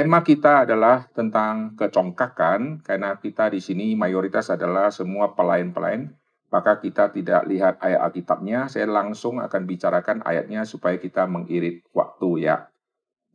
[0.00, 6.16] Tema kita adalah tentang kecongkakan, karena kita di sini mayoritas adalah semua pelayan-pelayan,
[6.48, 12.48] maka kita tidak lihat ayat Alkitabnya, saya langsung akan bicarakan ayatnya supaya kita mengirit waktu
[12.48, 12.72] ya.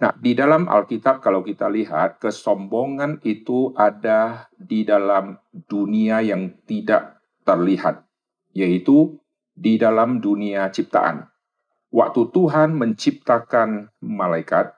[0.01, 5.37] Nah, di dalam Alkitab kalau kita lihat, kesombongan itu ada di dalam
[5.69, 8.09] dunia yang tidak terlihat,
[8.57, 9.21] yaitu
[9.53, 11.29] di dalam dunia ciptaan.
[11.93, 14.73] Waktu Tuhan menciptakan malaikat,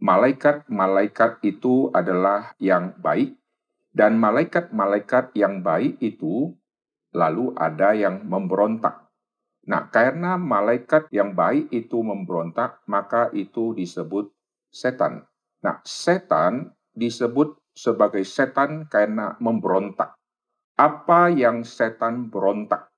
[0.00, 3.36] malaikat-malaikat itu adalah yang baik,
[3.96, 6.52] dan malaikat-malaikat yang baik itu
[7.16, 9.08] lalu ada yang memberontak.
[9.66, 14.30] Nah, karena malaikat yang baik itu memberontak, maka itu disebut
[14.70, 15.26] setan.
[15.64, 20.14] Nah, setan disebut sebagai setan karena memberontak.
[20.76, 22.92] Apa yang setan berontak?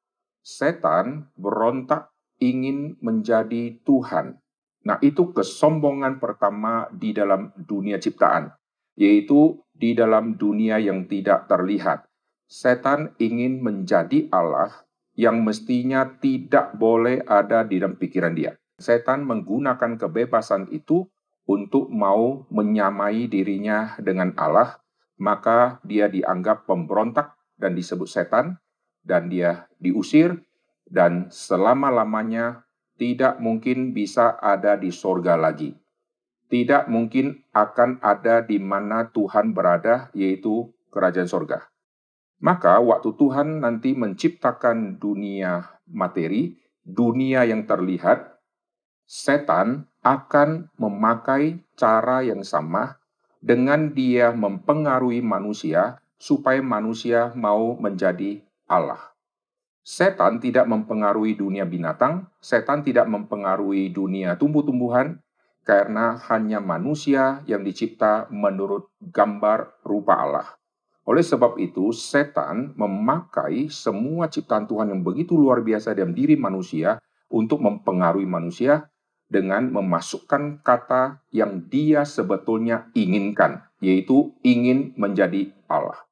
[0.45, 2.11] Setan berontak
[2.43, 4.43] ingin menjadi Tuhan.
[4.89, 8.49] Nah, itu kesombongan pertama di dalam dunia ciptaan,
[8.97, 12.09] yaitu di dalam dunia yang tidak terlihat.
[12.49, 14.73] Setan ingin menjadi Allah
[15.13, 18.57] yang mestinya tidak boleh ada di dalam pikiran dia.
[18.81, 21.05] Setan menggunakan kebebasan itu
[21.45, 24.81] untuk mau menyamai dirinya dengan Allah,
[25.21, 28.57] maka dia dianggap pemberontak dan disebut setan,
[29.05, 30.41] dan dia diusir,
[30.89, 32.68] dan selama-lamanya
[32.99, 35.73] tidak mungkin bisa ada di sorga lagi.
[36.51, 41.71] Tidak mungkin akan ada di mana Tuhan berada, yaitu kerajaan sorga.
[42.43, 48.39] Maka waktu Tuhan nanti menciptakan dunia materi, dunia yang terlihat,
[49.07, 52.99] setan akan memakai cara yang sama
[53.39, 59.18] dengan dia mempengaruhi manusia supaya manusia mau menjadi Allah.
[59.89, 65.25] Setan tidak mempengaruhi dunia binatang, setan tidak mempengaruhi dunia tumbuh-tumbuhan,
[65.65, 70.49] karena hanya manusia yang dicipta menurut gambar rupa Allah.
[71.09, 77.01] Oleh sebab itu, setan memakai semua ciptaan Tuhan yang begitu luar biasa dalam diri manusia
[77.33, 78.93] untuk mempengaruhi manusia
[79.25, 86.08] dengan memasukkan kata yang dia sebetulnya inginkan, yaitu ingin menjadi Allah.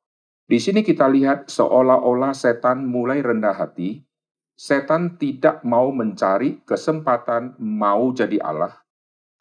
[0.47, 4.07] Di sini kita lihat seolah-olah setan mulai rendah hati.
[4.55, 8.73] Setan tidak mau mencari kesempatan mau jadi Allah,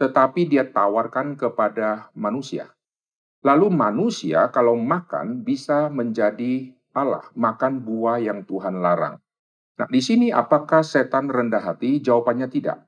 [0.01, 2.73] tetapi dia tawarkan kepada manusia.
[3.45, 9.21] Lalu manusia kalau makan bisa menjadi Allah, makan buah yang Tuhan larang.
[9.77, 12.01] Nah, di sini apakah setan rendah hati?
[12.01, 12.83] Jawabannya tidak.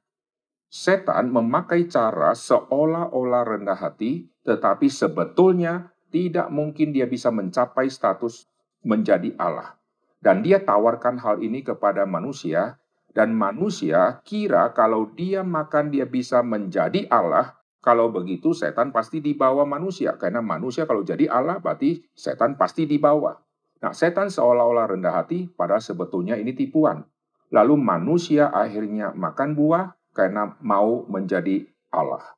[0.67, 8.49] Setan memakai cara seolah-olah rendah hati, tetapi sebetulnya tidak mungkin dia bisa mencapai status
[8.81, 9.77] menjadi Allah.
[10.17, 12.81] Dan dia tawarkan hal ini kepada manusia,
[13.13, 17.53] dan manusia kira kalau dia makan dia bisa menjadi Allah,
[17.85, 23.37] kalau begitu setan pasti dibawa manusia, karena manusia kalau jadi Allah berarti setan pasti dibawa.
[23.77, 27.05] Nah, setan seolah-olah rendah hati, padahal sebetulnya ini tipuan.
[27.53, 32.36] Lalu manusia akhirnya makan buah karena mau menjadi Allah.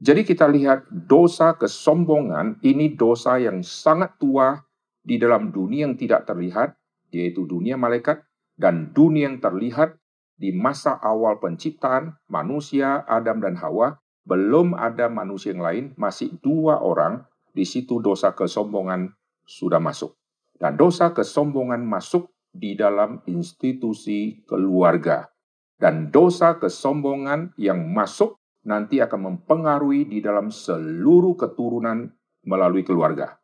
[0.00, 4.56] Jadi kita lihat dosa kesombongan ini dosa yang sangat tua
[5.04, 6.72] di dalam dunia yang tidak terlihat,
[7.12, 8.24] yaitu dunia malaikat,
[8.56, 10.00] dan dunia yang terlihat
[10.40, 16.80] di masa awal penciptaan manusia, Adam dan Hawa, belum ada manusia yang lain, masih dua
[16.80, 19.12] orang, di situ dosa kesombongan
[19.44, 20.16] sudah masuk.
[20.56, 25.28] Dan dosa kesombongan masuk di dalam institusi keluarga.
[25.76, 32.12] Dan dosa kesombongan yang masuk nanti akan mempengaruhi di dalam seluruh keturunan
[32.44, 33.40] melalui keluarga.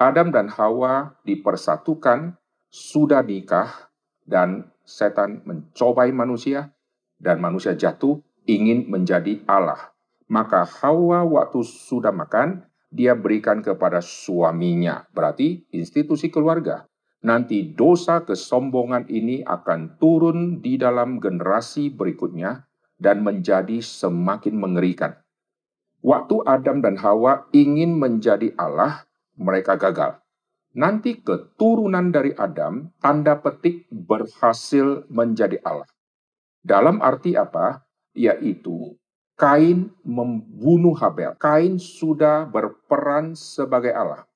[0.00, 2.40] Adam dan Hawa dipersatukan,
[2.72, 3.92] sudah nikah,
[4.24, 6.72] dan setan mencobai manusia,
[7.20, 9.92] dan manusia jatuh ingin menjadi Allah.
[10.30, 16.86] Maka Hawa waktu sudah makan, dia berikan kepada suaminya, berarti institusi keluarga.
[17.20, 22.69] Nanti dosa kesombongan ini akan turun di dalam generasi berikutnya,
[23.00, 25.16] dan menjadi semakin mengerikan.
[26.04, 29.08] Waktu Adam dan Hawa ingin menjadi Allah,
[29.40, 30.20] mereka gagal.
[30.76, 35.88] Nanti keturunan dari Adam, tanda petik berhasil menjadi Allah.
[36.62, 37.82] Dalam arti apa?
[38.14, 38.94] Yaitu
[39.40, 41.32] Kain membunuh Habel.
[41.40, 44.28] Kain sudah berperan sebagai Allah.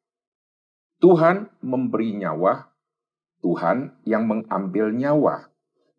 [0.97, 2.73] Tuhan memberi nyawa,
[3.45, 5.53] Tuhan yang mengambil nyawa.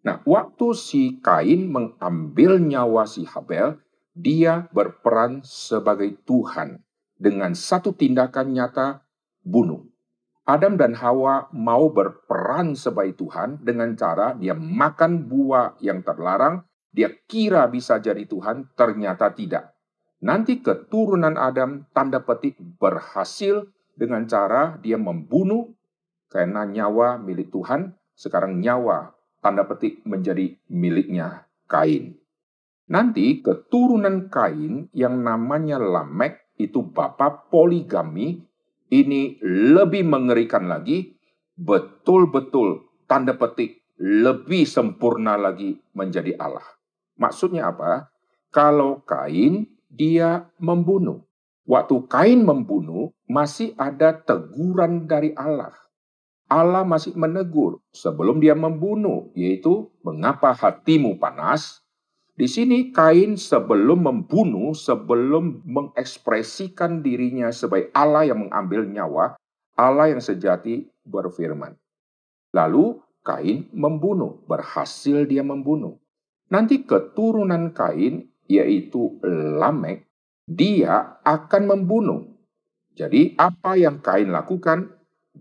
[0.05, 3.81] Nah, waktu si Kain mengambil nyawa si Habel,
[4.13, 6.85] dia berperan sebagai Tuhan
[7.17, 9.01] dengan satu tindakan nyata
[9.41, 9.81] bunuh.
[10.45, 16.61] Adam dan Hawa mau berperan sebagai Tuhan dengan cara dia makan buah yang terlarang,
[16.93, 19.73] dia kira bisa jadi Tuhan, ternyata tidak.
[20.21, 23.65] Nanti keturunan Adam tanda petik berhasil
[23.97, 25.73] dengan cara dia membunuh
[26.29, 29.14] karena nyawa milik Tuhan, sekarang nyawa
[29.45, 32.17] tanda petik menjadi miliknya Kain.
[32.89, 38.41] Nanti keturunan Kain yang namanya Lamek itu bapak poligami,
[38.89, 41.13] ini lebih mengerikan lagi,
[41.53, 46.65] betul-betul tanda petik lebih sempurna lagi menjadi Allah.
[47.21, 48.09] Maksudnya apa?
[48.49, 51.21] Kalau Kain dia membunuh.
[51.69, 55.84] Waktu Kain membunuh, masih ada teguran dari Allah.
[56.45, 61.81] Allah masih menegur sebelum dia membunuh, yaitu mengapa hatimu panas?
[62.35, 69.39] Di sini Kain sebelum membunuh, sebelum mengekspresikan dirinya sebagai Allah yang mengambil nyawa,
[69.79, 71.79] Allah yang sejati berfirman.
[72.51, 75.97] Lalu Kain membunuh, berhasil dia membunuh.
[76.51, 79.17] Nanti keturunan Kain, yaitu
[79.57, 80.05] Lamek,
[80.45, 82.21] dia akan membunuh.
[82.95, 84.94] Jadi apa yang Kain lakukan,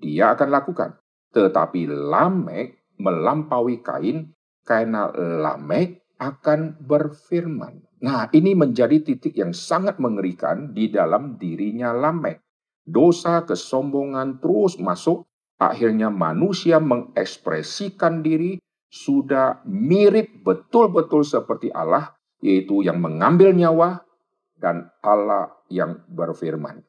[0.04, 1.00] dia akan lakukan.
[1.32, 7.80] Tetapi Lamek melampaui Kain karena Lamek akan berfirman.
[8.04, 12.44] Nah, ini menjadi titik yang sangat mengerikan di dalam dirinya Lamek.
[12.84, 15.24] Dosa kesombongan terus masuk,
[15.56, 18.60] akhirnya manusia mengekspresikan diri
[18.92, 22.12] sudah mirip betul-betul seperti Allah,
[22.44, 24.04] yaitu yang mengambil nyawa
[24.60, 26.84] dan Allah yang berfirman.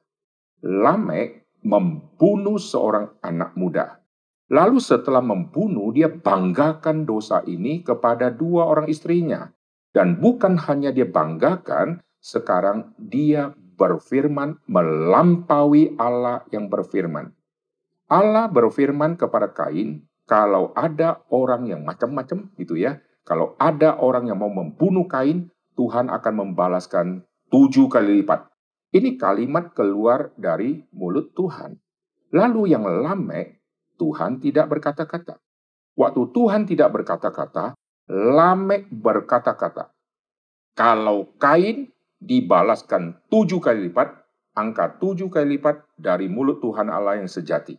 [0.61, 4.05] Lamek membunuh seorang anak muda
[4.45, 9.49] Lalu setelah membunuh, dia banggakan dosa ini kepada dua orang istrinya.
[9.89, 17.33] Dan bukan hanya dia banggakan, sekarang dia berfirman melampaui Allah yang berfirman.
[18.05, 24.37] Allah berfirman kepada Kain, kalau ada orang yang macam-macam gitu ya, kalau ada orang yang
[24.37, 28.45] mau membunuh Kain, Tuhan akan membalaskan tujuh kali lipat.
[28.95, 31.75] Ini kalimat keluar dari mulut Tuhan.
[32.31, 33.59] Lalu yang Lamek
[33.99, 35.35] Tuhan tidak berkata-kata.
[35.99, 37.75] Waktu Tuhan tidak berkata-kata,
[38.07, 39.91] Lamek berkata-kata.
[40.79, 41.91] Kalau Kain
[42.23, 44.15] dibalaskan tujuh kali lipat,
[44.55, 47.75] angka tujuh kali lipat dari mulut Tuhan Allah yang sejati.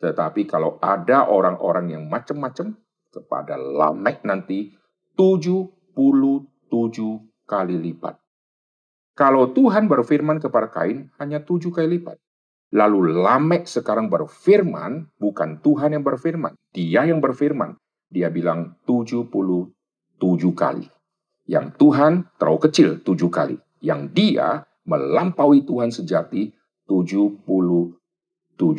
[0.00, 2.72] Tetapi kalau ada orang-orang yang macam-macam,
[3.12, 4.72] kepada Lamek nanti
[5.12, 8.16] tujuh puluh tujuh kali lipat.
[9.18, 12.22] Kalau Tuhan berfirman kepada Kain, hanya tujuh kali lipat.
[12.70, 17.74] Lalu Lamek sekarang berfirman, bukan Tuhan yang berfirman, dia yang berfirman.
[18.06, 19.74] Dia bilang 77
[20.54, 20.86] kali.
[21.50, 23.58] Yang Tuhan terlalu kecil tujuh kali.
[23.82, 26.54] Yang dia melampaui Tuhan sejati
[26.86, 27.98] 77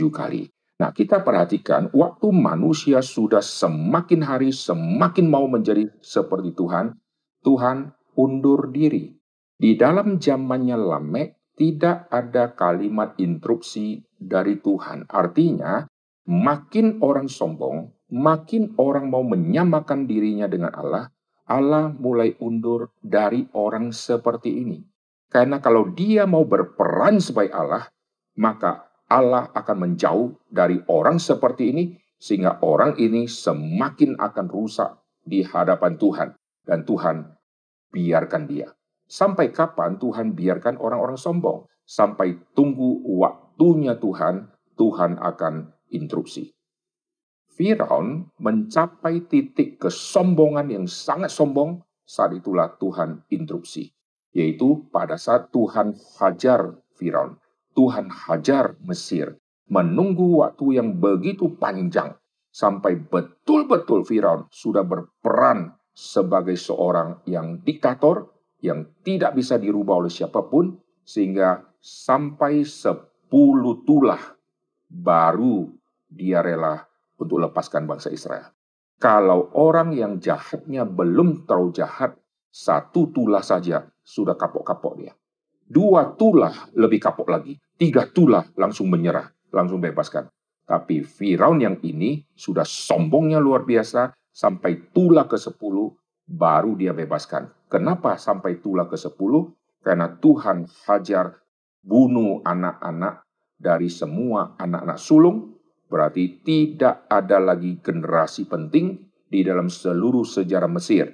[0.08, 0.48] kali.
[0.80, 6.96] Nah, kita perhatikan waktu manusia sudah semakin hari semakin mau menjadi seperti Tuhan,
[7.44, 9.19] Tuhan undur diri.
[9.60, 15.04] Di dalam zamannya Lamek, tidak ada kalimat instruksi dari Tuhan.
[15.12, 15.84] Artinya,
[16.24, 21.12] makin orang sombong, makin orang mau menyamakan dirinya dengan Allah,
[21.44, 24.80] Allah mulai undur dari orang seperti ini.
[25.28, 27.92] Karena kalau dia mau berperan sebagai Allah,
[28.40, 35.44] maka Allah akan menjauh dari orang seperti ini, sehingga orang ini semakin akan rusak di
[35.44, 36.30] hadapan Tuhan.
[36.64, 37.28] Dan Tuhan
[37.92, 38.72] biarkan dia.
[39.10, 41.66] Sampai kapan Tuhan biarkan orang-orang sombong?
[41.82, 46.54] Sampai tunggu waktunya Tuhan, Tuhan akan interupsi.
[47.58, 53.90] Firaun mencapai titik kesombongan yang sangat sombong, saat itulah Tuhan interupsi.
[54.30, 57.42] Yaitu pada saat Tuhan hajar Firaun,
[57.74, 62.14] Tuhan hajar Mesir, menunggu waktu yang begitu panjang,
[62.54, 70.44] sampai betul-betul Firaun sudah berperan sebagai seorang yang diktator, yang tidak bisa dirubah oleh siapa
[70.48, 74.20] pun, sehingga sampai sepuluh tulah
[74.90, 75.72] baru
[76.10, 76.84] dia rela
[77.16, 78.52] untuk lepaskan bangsa Israel.
[79.00, 82.20] Kalau orang yang jahatnya belum terlalu jahat,
[82.52, 85.14] satu tulah saja sudah kapok-kapok dia.
[85.70, 87.56] Dua tulah lebih kapok lagi.
[87.80, 90.28] Tiga tulah langsung menyerah, langsung bebaskan.
[90.68, 95.94] Tapi Firaun yang ini sudah sombongnya luar biasa, sampai tulah ke sepuluh
[96.30, 97.50] baru dia bebaskan.
[97.66, 99.34] Kenapa sampai tulah ke-10?
[99.82, 101.42] Karena Tuhan hajar
[101.82, 103.26] bunuh anak-anak
[103.58, 105.58] dari semua anak-anak sulung,
[105.90, 111.10] berarti tidak ada lagi generasi penting di dalam seluruh sejarah Mesir.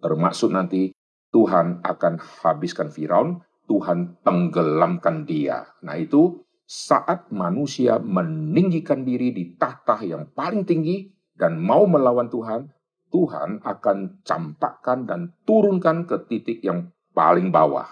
[0.00, 0.92] Termasuk nanti
[1.30, 5.68] Tuhan akan habiskan Firaun, Tuhan tenggelamkan dia.
[5.84, 12.66] Nah itu saat manusia meninggikan diri di tahta yang paling tinggi dan mau melawan Tuhan,
[13.16, 17.88] Tuhan akan campakkan dan turunkan ke titik yang paling bawah.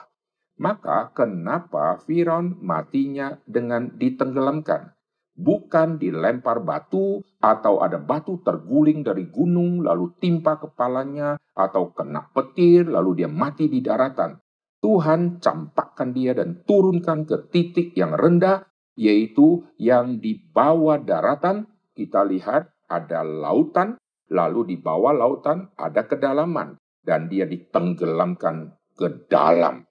[0.61, 4.93] Maka kenapa Firaun matinya dengan ditenggelamkan?
[5.33, 12.85] Bukan dilempar batu atau ada batu terguling dari gunung lalu timpa kepalanya atau kena petir
[12.85, 14.37] lalu dia mati di daratan.
[14.85, 21.65] Tuhan campakkan dia dan turunkan ke titik yang rendah yaitu yang di bawah daratan
[21.97, 23.97] kita lihat ada lautan
[24.33, 29.85] lalu di bawah lautan ada kedalaman dan dia ditenggelamkan ke dalam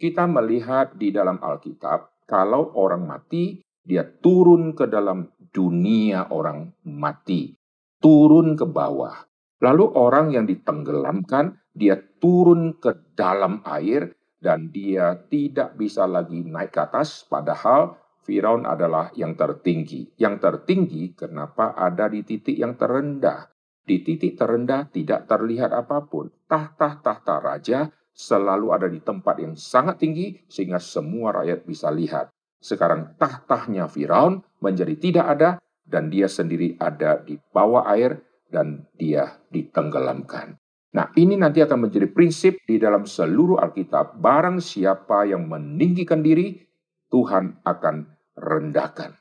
[0.00, 7.52] kita melihat di dalam Alkitab, kalau orang mati, dia turun ke dalam dunia orang mati,
[8.00, 9.28] turun ke bawah.
[9.60, 16.72] Lalu orang yang ditenggelamkan, dia turun ke dalam air dan dia tidak bisa lagi naik
[16.72, 18.00] ke atas, padahal
[18.30, 20.14] Firaun adalah yang tertinggi.
[20.14, 23.50] Yang tertinggi kenapa ada di titik yang terendah?
[23.82, 26.30] Di titik terendah tidak terlihat apa pun.
[26.46, 32.30] Tahta-tahta raja selalu ada di tempat yang sangat tinggi sehingga semua rakyat bisa lihat.
[32.62, 35.50] Sekarang tahtahnya Firaun menjadi tidak ada
[35.82, 40.54] dan dia sendiri ada di bawah air dan dia ditenggelamkan.
[40.94, 44.22] Nah, ini nanti akan menjadi prinsip di dalam seluruh Alkitab.
[44.22, 46.62] Barang siapa yang meninggikan diri,
[47.10, 49.20] Tuhan akan rendahkan.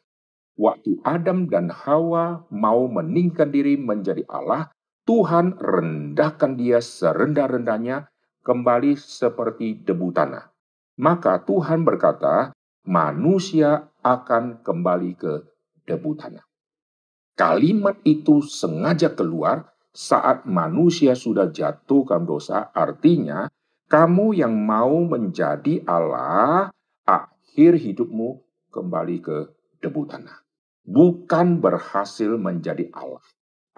[0.59, 4.71] Waktu Adam dan Hawa mau meninggikan diri menjadi Allah,
[5.07, 8.11] Tuhan rendahkan dia serendah-rendahnya
[8.43, 10.51] kembali seperti debu tanah.
[10.99, 12.51] Maka Tuhan berkata,
[12.83, 15.33] manusia akan kembali ke
[15.87, 16.43] debu tanah.
[17.39, 23.47] Kalimat itu sengaja keluar saat manusia sudah jatuh ke dosa, artinya
[23.87, 26.69] kamu yang mau menjadi Allah,
[27.07, 29.37] akhir hidupmu kembali ke
[29.81, 30.45] debu tanah.
[30.85, 33.21] Bukan berhasil menjadi Allah.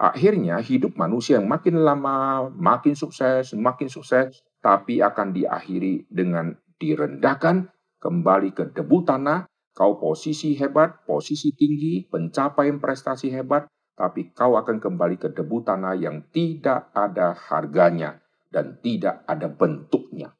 [0.00, 7.70] Akhirnya hidup manusia yang makin lama, makin sukses, makin sukses, tapi akan diakhiri dengan direndahkan
[8.00, 9.46] kembali ke debu tanah.
[9.72, 13.64] Kau posisi hebat, posisi tinggi, pencapaian prestasi hebat,
[13.96, 18.20] tapi kau akan kembali ke debu tanah yang tidak ada harganya
[18.52, 20.36] dan tidak ada bentuknya.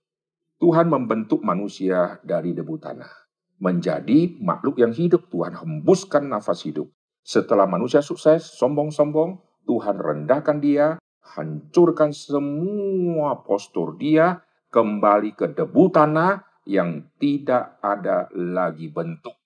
[0.60, 3.21] Tuhan membentuk manusia dari debu tanah
[3.62, 5.30] menjadi makhluk yang hidup.
[5.30, 6.90] Tuhan hembuskan nafas hidup.
[7.22, 14.42] Setelah manusia sukses, sombong-sombong, Tuhan rendahkan dia, hancurkan semua postur dia,
[14.74, 19.38] kembali ke debu tanah yang tidak ada lagi bentuk.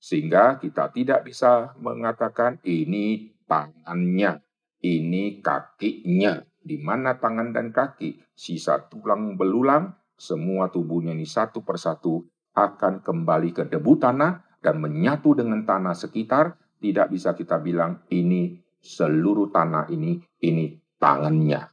[0.00, 4.40] Sehingga kita tidak bisa mengatakan ini tangannya,
[4.80, 6.40] ini kakinya.
[6.58, 12.28] Di mana tangan dan kaki, sisa tulang belulang, semua tubuhnya ini satu persatu
[12.66, 16.58] akan kembali ke debu tanah dan menyatu dengan tanah sekitar.
[16.78, 21.66] Tidak bisa kita bilang ini seluruh tanah ini, ini tangannya.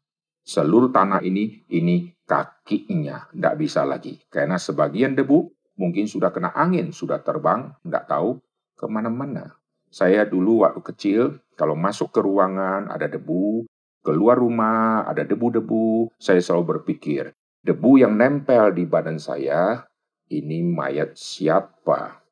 [0.45, 3.29] Seluruh tanah ini, ini kakinya.
[3.29, 4.17] Tidak bisa lagi.
[4.29, 5.45] Karena sebagian debu
[5.77, 8.41] mungkin sudah kena angin, sudah terbang, tidak tahu
[8.75, 9.55] ke mana-mana.
[9.93, 11.21] Saya dulu waktu kecil,
[11.55, 13.63] kalau masuk ke ruangan ada debu,
[14.03, 17.31] keluar rumah ada debu-debu, saya selalu berpikir,
[17.63, 19.87] debu yang nempel di badan saya,
[20.31, 22.25] ini mayat siapa?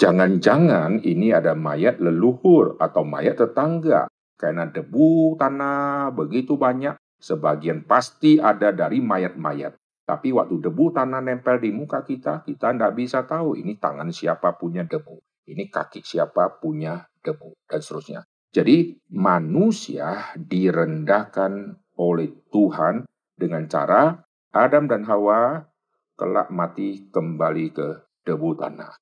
[0.00, 4.08] Jangan-jangan ini ada mayat leluhur atau mayat tetangga
[4.40, 9.76] karena debu tanah begitu banyak, sebagian pasti ada dari mayat-mayat.
[10.08, 14.56] Tapi waktu debu tanah nempel di muka kita, kita tidak bisa tahu ini tangan siapa
[14.56, 15.20] punya debu.
[15.44, 18.20] Ini kaki siapa punya debu, dan seterusnya.
[18.50, 23.04] Jadi manusia direndahkan oleh Tuhan
[23.36, 25.69] dengan cara Adam dan Hawa
[26.20, 27.88] kelak mati kembali ke
[28.28, 28.92] debu tanah.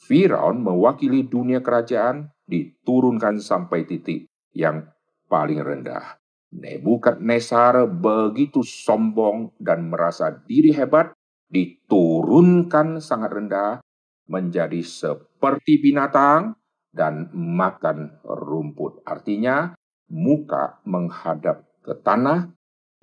[0.00, 4.24] Firaun mewakili dunia kerajaan diturunkan sampai titik
[4.56, 4.88] yang
[5.28, 6.16] paling rendah.
[6.56, 11.12] Nebukadnezar begitu sombong dan merasa diri hebat,
[11.52, 13.84] diturunkan sangat rendah
[14.30, 16.56] menjadi seperti binatang
[16.94, 19.02] dan makan rumput.
[19.04, 19.74] Artinya,
[20.08, 22.54] muka menghadap ke tanah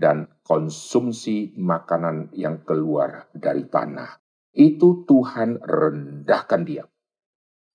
[0.02, 4.18] dan konsumsi makanan yang keluar dari tanah.
[4.50, 6.90] Itu Tuhan rendahkan dia.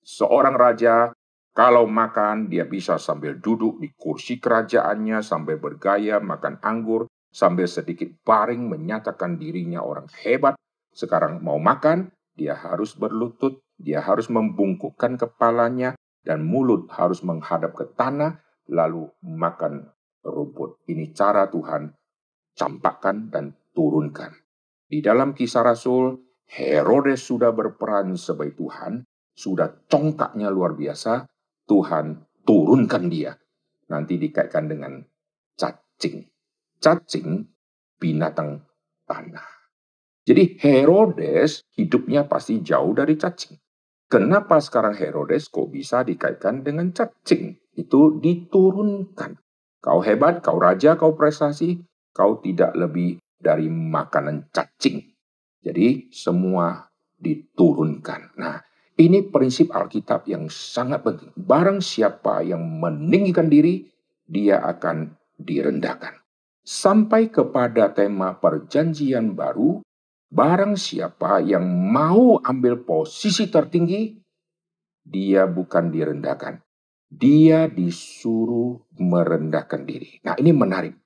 [0.03, 1.15] Seorang raja
[1.57, 8.13] kalau makan, dia bisa sambil duduk di kursi kerajaannya, sambil bergaya, makan anggur, sambil sedikit
[8.29, 10.53] baring menyatakan dirinya orang hebat.
[10.93, 15.97] Sekarang mau makan, dia harus berlutut, dia harus membungkukkan kepalanya,
[16.29, 19.89] dan mulut harus menghadap ke tanah, lalu makan
[20.21, 20.85] rumput.
[20.93, 21.89] Ini cara Tuhan
[22.57, 24.33] campakkan dan turunkan.
[24.89, 26.17] Di dalam kisah Rasul,
[26.49, 29.05] Herodes sudah berperan sebagai Tuhan,
[29.37, 31.29] sudah congkaknya luar biasa,
[31.69, 33.37] Tuhan turunkan dia.
[33.93, 35.05] Nanti dikaitkan dengan
[35.59, 36.25] cacing.
[36.81, 37.45] Cacing
[38.01, 38.65] binatang
[39.05, 39.47] tanah.
[40.27, 43.55] Jadi Herodes hidupnya pasti jauh dari cacing.
[44.07, 47.59] Kenapa sekarang Herodes kok bisa dikaitkan dengan cacing?
[47.75, 49.39] Itu diturunkan.
[49.83, 51.79] Kau hebat, kau raja, kau prestasi,
[52.17, 55.05] kau tidak lebih dari makanan cacing.
[55.61, 56.89] Jadi semua
[57.21, 58.41] diturunkan.
[58.41, 58.57] Nah,
[58.97, 61.29] ini prinsip Alkitab yang sangat penting.
[61.37, 63.85] Barang siapa yang meninggikan diri,
[64.25, 66.17] dia akan direndahkan.
[66.65, 69.85] Sampai kepada tema perjanjian baru,
[70.27, 74.19] Barang siapa yang mau ambil posisi tertinggi,
[75.07, 76.67] dia bukan direndahkan.
[77.07, 80.19] Dia disuruh merendahkan diri.
[80.27, 80.99] Nah ini menarik.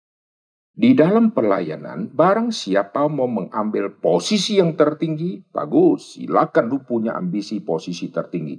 [0.81, 7.61] Di dalam pelayanan, barang siapa mau mengambil posisi yang tertinggi, bagus, silakan lu punya ambisi
[7.61, 8.57] posisi tertinggi.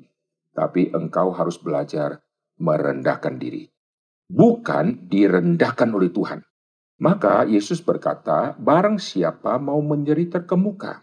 [0.53, 2.21] Tapi engkau harus belajar
[2.61, 3.65] merendahkan diri.
[4.29, 6.45] Bukan direndahkan oleh Tuhan.
[7.01, 11.01] Maka Yesus berkata, barang siapa mau menjadi terkemuka,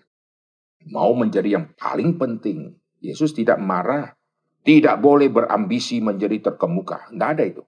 [0.86, 4.14] mau menjadi yang paling penting, Yesus tidak marah,
[4.62, 7.10] tidak boleh berambisi menjadi terkemuka.
[7.10, 7.66] Tidak ada itu.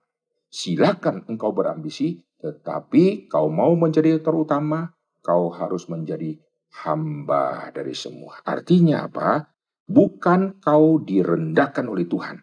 [0.50, 4.90] Silakan engkau berambisi, tetapi kau mau menjadi terutama,
[5.22, 6.34] kau harus menjadi
[6.82, 8.42] hamba dari semua.
[8.42, 9.46] Artinya apa?
[9.86, 12.42] Bukan kau direndahkan oleh Tuhan,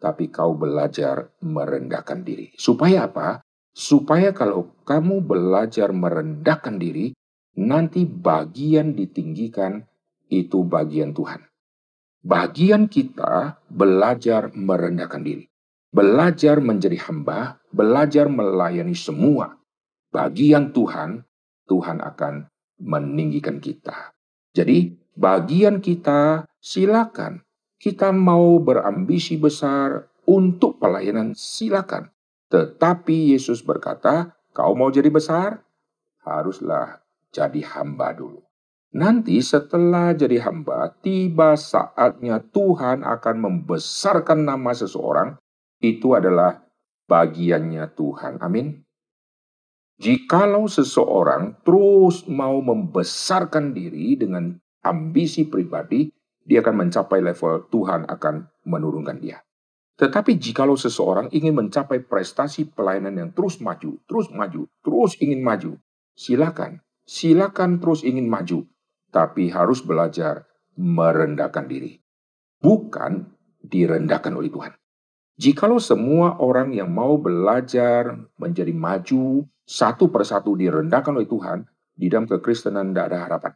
[0.00, 2.56] tapi kau belajar merendahkan diri.
[2.56, 3.44] Supaya apa?
[3.72, 7.12] Supaya kalau kamu belajar merendahkan diri,
[7.56, 9.84] nanti bagian ditinggikan
[10.32, 11.44] itu bagian Tuhan.
[12.24, 15.51] Bagian kita belajar merendahkan diri.
[15.92, 19.60] Belajar menjadi hamba, belajar melayani semua.
[20.08, 21.28] Bagian Tuhan,
[21.68, 22.48] Tuhan akan
[22.80, 24.16] meninggikan kita.
[24.56, 27.44] Jadi bagian kita silakan.
[27.76, 32.08] Kita mau berambisi besar untuk pelayanan silakan.
[32.48, 35.60] Tetapi Yesus berkata, kau mau jadi besar?
[36.22, 37.02] Haruslah
[37.34, 38.40] jadi hamba dulu.
[38.92, 45.40] Nanti setelah jadi hamba, tiba saatnya Tuhan akan membesarkan nama seseorang.
[45.82, 46.62] Itu adalah
[47.10, 48.38] bagiannya Tuhan.
[48.38, 48.86] Amin.
[49.98, 56.10] Jikalau seseorang terus mau membesarkan diri dengan ambisi pribadi,
[56.42, 59.42] dia akan mencapai level Tuhan akan menurunkan dia.
[59.98, 65.78] Tetapi jikalau seseorang ingin mencapai prestasi pelayanan yang terus maju, terus maju, terus ingin maju,
[66.18, 68.66] silakan, silakan terus ingin maju,
[69.14, 72.02] tapi harus belajar merendahkan diri,
[72.58, 73.30] bukan
[73.62, 74.72] direndahkan oleh Tuhan.
[75.40, 81.64] Jikalau semua orang yang mau belajar menjadi maju satu persatu direndahkan oleh Tuhan,
[81.96, 83.52] di dalam kekristenan tidak ada harapan.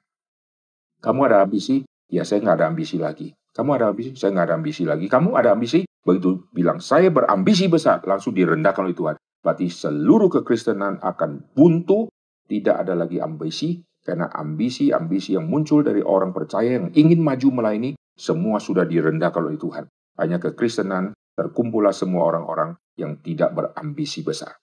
[1.04, 1.84] Kamu ada ambisi?
[2.08, 3.28] Ya saya nggak ada ambisi lagi.
[3.52, 4.16] Kamu ada ambisi?
[4.16, 5.06] Saya nggak ada ambisi lagi.
[5.08, 5.84] Kamu ada ambisi?
[6.06, 9.16] Begitu bilang, saya berambisi besar, langsung direndahkan oleh Tuhan.
[9.42, 12.08] Berarti seluruh kekristenan akan buntu,
[12.46, 17.98] tidak ada lagi ambisi, karena ambisi-ambisi yang muncul dari orang percaya yang ingin maju melayani,
[18.14, 19.84] semua sudah direndahkan oleh Tuhan.
[20.16, 24.56] Hanya kekristenan terkumpullah semua orang-orang yang tidak berambisi besar.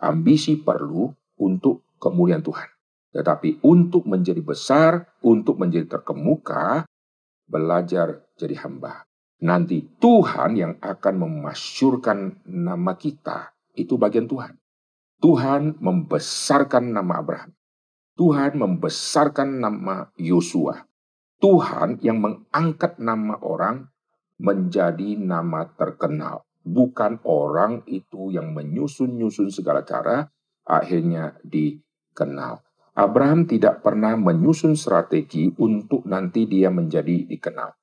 [0.00, 2.68] Ambisi perlu untuk kemuliaan Tuhan.
[3.14, 6.82] Tetapi untuk menjadi besar, untuk menjadi terkemuka,
[7.46, 9.06] belajar jadi hamba.
[9.44, 13.54] Nanti Tuhan yang akan memasyurkan nama kita.
[13.76, 14.58] Itu bagian Tuhan.
[15.22, 17.54] Tuhan membesarkan nama Abraham.
[18.18, 20.86] Tuhan membesarkan nama Yosua.
[21.38, 23.93] Tuhan yang mengangkat nama orang
[24.38, 26.46] menjadi nama terkenal.
[26.64, 30.32] Bukan orang itu yang menyusun-nyusun segala cara,
[30.64, 32.64] akhirnya dikenal.
[32.94, 37.74] Abraham tidak pernah menyusun strategi untuk nanti dia menjadi dikenal.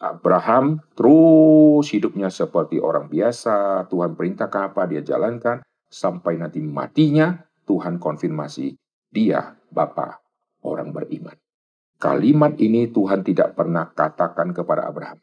[0.00, 8.02] Abraham terus hidupnya seperti orang biasa, Tuhan perintahkan apa dia jalankan, sampai nanti matinya Tuhan
[8.02, 8.74] konfirmasi,
[9.08, 10.20] dia Bapa
[10.66, 11.36] orang beriman.
[12.00, 15.22] Kalimat ini Tuhan tidak pernah katakan kepada Abraham.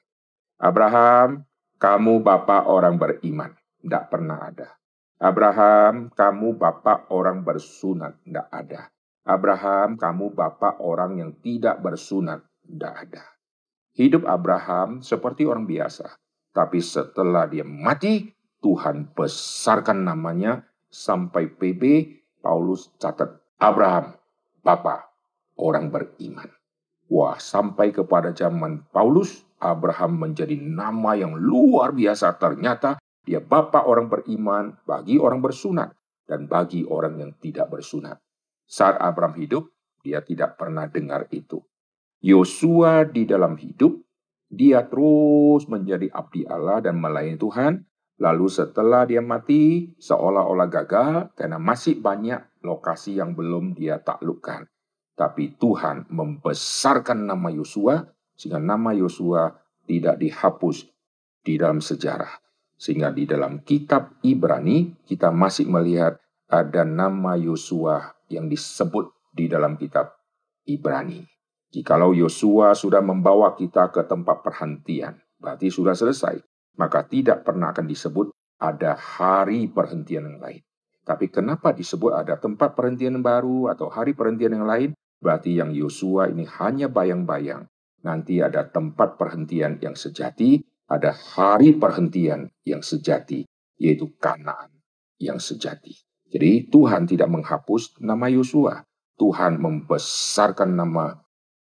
[0.62, 1.42] Abraham,
[1.82, 3.50] kamu Bapa orang beriman.
[3.82, 4.78] Tidak pernah ada.
[5.18, 8.22] Abraham, kamu Bapa orang bersunat.
[8.22, 8.94] Tidak ada.
[9.26, 12.46] Abraham, kamu Bapa orang yang tidak bersunat.
[12.62, 13.26] Tidak ada.
[13.98, 16.14] Hidup Abraham seperti orang biasa.
[16.54, 18.30] Tapi setelah dia mati,
[18.62, 20.62] Tuhan besarkan namanya
[20.94, 21.82] sampai PB
[22.38, 24.14] Paulus catat Abraham,
[24.62, 25.10] Bapa,
[25.58, 26.50] orang beriman.
[27.10, 32.36] Wah, sampai kepada zaman Paulus, Abraham menjadi nama yang luar biasa.
[32.42, 35.94] Ternyata dia Bapa orang beriman bagi orang bersunat
[36.26, 38.18] dan bagi orang yang tidak bersunat.
[38.66, 39.70] Saat Abraham hidup,
[40.02, 41.62] dia tidak pernah dengar itu.
[42.26, 44.02] Yosua di dalam hidup,
[44.50, 47.74] dia terus menjadi abdi Allah dan melayani Tuhan.
[48.22, 54.66] Lalu setelah dia mati, seolah-olah gagal karena masih banyak lokasi yang belum dia taklukkan.
[55.22, 58.02] tapi Tuhan membesarkan nama Yosua
[58.42, 59.54] sehingga nama Yosua
[59.86, 60.90] tidak dihapus
[61.46, 62.42] di dalam sejarah.
[62.74, 66.18] Sehingga di dalam kitab Ibrani kita masih melihat
[66.50, 70.18] ada nama Yosua yang disebut di dalam kitab
[70.66, 71.22] Ibrani.
[71.70, 76.42] Jikalau Yosua sudah membawa kita ke tempat perhentian, berarti sudah selesai.
[76.82, 80.66] Maka tidak pernah akan disebut ada hari perhentian yang lain.
[81.06, 84.90] Tapi kenapa disebut ada tempat perhentian baru atau hari perhentian yang lain?
[85.22, 87.70] Berarti yang Yosua ini hanya bayang-bayang.
[88.02, 90.58] Nanti ada tempat perhentian yang sejati,
[90.90, 93.46] ada hari perhentian yang sejati,
[93.78, 94.74] yaitu Kanaan
[95.22, 95.94] yang sejati.
[96.32, 98.82] Jadi Tuhan tidak menghapus nama Yosua.
[99.20, 101.14] Tuhan membesarkan nama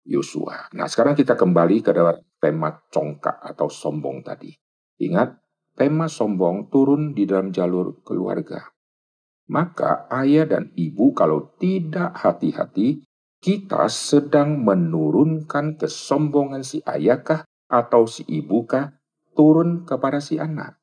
[0.04, 0.74] Yosua.
[0.76, 1.95] Nah, sekarang kita kembali ke
[2.41, 4.52] tema congkak atau sombong tadi.
[5.00, 5.39] Ingat,
[5.78, 8.76] tema sombong turun di dalam jalur keluarga.
[9.45, 13.05] Maka ayah dan ibu kalau tidak hati-hati,
[13.46, 18.98] kita sedang menurunkan kesombongan si ayahkah atau si ibukah
[19.38, 20.82] turun kepada si anak.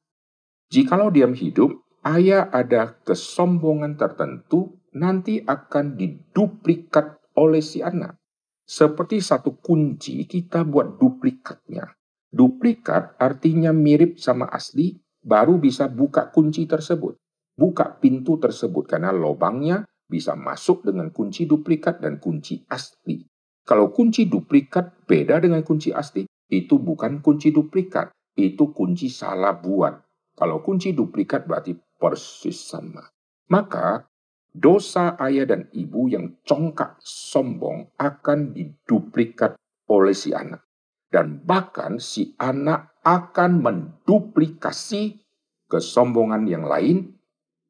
[0.70, 1.74] Jikalau diam hidup,
[2.06, 8.14] ayah ada kesombongan tertentu, nanti akan diduplikat oleh si anak.
[8.62, 11.98] Seperti satu kunci, kita buat duplikatnya.
[12.30, 17.18] Duplikat artinya mirip sama asli, baru bisa buka kunci tersebut.
[17.58, 23.24] Buka pintu tersebut, karena lubangnya bisa masuk dengan kunci duplikat dan kunci asli.
[23.64, 29.96] Kalau kunci duplikat beda dengan kunci asli, itu bukan kunci duplikat, itu kunci salah buat.
[30.36, 33.08] Kalau kunci duplikat berarti persis sama.
[33.48, 34.04] Maka
[34.52, 39.56] dosa ayah dan ibu yang congkak sombong akan diduplikat
[39.88, 40.66] oleh si anak.
[41.12, 45.20] Dan bahkan si anak akan menduplikasi
[45.68, 47.16] kesombongan yang lain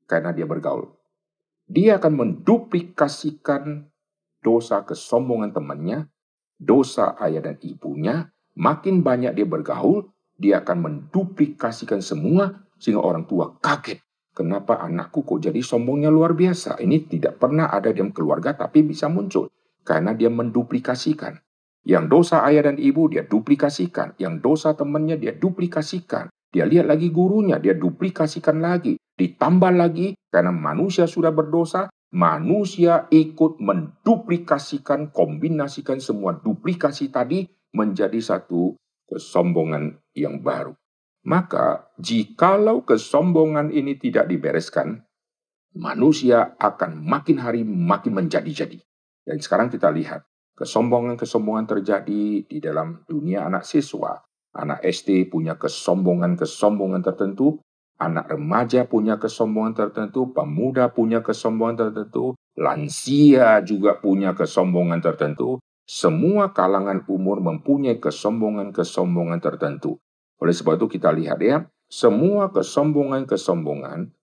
[0.07, 1.02] karena dia bergaul.
[1.73, 3.89] Dia akan menduplikasikan
[4.45, 6.13] dosa kesombongan temannya,
[6.61, 13.57] dosa ayah dan ibunya, makin banyak dia bergaul, dia akan menduplikasikan semua sehingga orang tua
[13.57, 16.81] kaget Kenapa anakku kok jadi sombongnya luar biasa?
[16.81, 19.53] Ini tidak pernah ada dalam keluarga tapi bisa muncul.
[19.85, 21.37] Karena dia menduplikasikan.
[21.85, 24.17] Yang dosa ayah dan ibu dia duplikasikan.
[24.17, 26.33] Yang dosa temannya dia duplikasikan.
[26.49, 28.97] Dia lihat lagi gurunya, dia duplikasikan lagi.
[29.17, 38.77] Ditambah lagi karena manusia sudah berdosa, manusia ikut menduplikasikan, kombinasikan semua duplikasi tadi menjadi satu
[39.09, 40.73] kesombongan yang baru.
[41.23, 45.07] Maka, jikalau kesombongan ini tidak dibereskan,
[45.79, 48.81] manusia akan makin hari makin menjadi-jadi.
[49.23, 50.27] Dan sekarang kita lihat,
[50.59, 54.19] kesombongan-kesombongan terjadi di dalam dunia anak siswa.
[54.53, 57.63] Anak SD punya kesombongan-kesombongan tertentu,
[57.99, 65.59] anak remaja punya kesombongan tertentu, pemuda punya kesombongan tertentu, lansia juga punya kesombongan tertentu.
[65.83, 69.99] Semua kalangan umur mempunyai kesombongan-kesombongan tertentu.
[70.39, 74.15] Oleh sebab itu kita lihat ya, semua kesombongan-kesombongan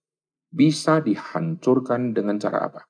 [0.50, 2.82] bisa dihancurkan dengan cara apa?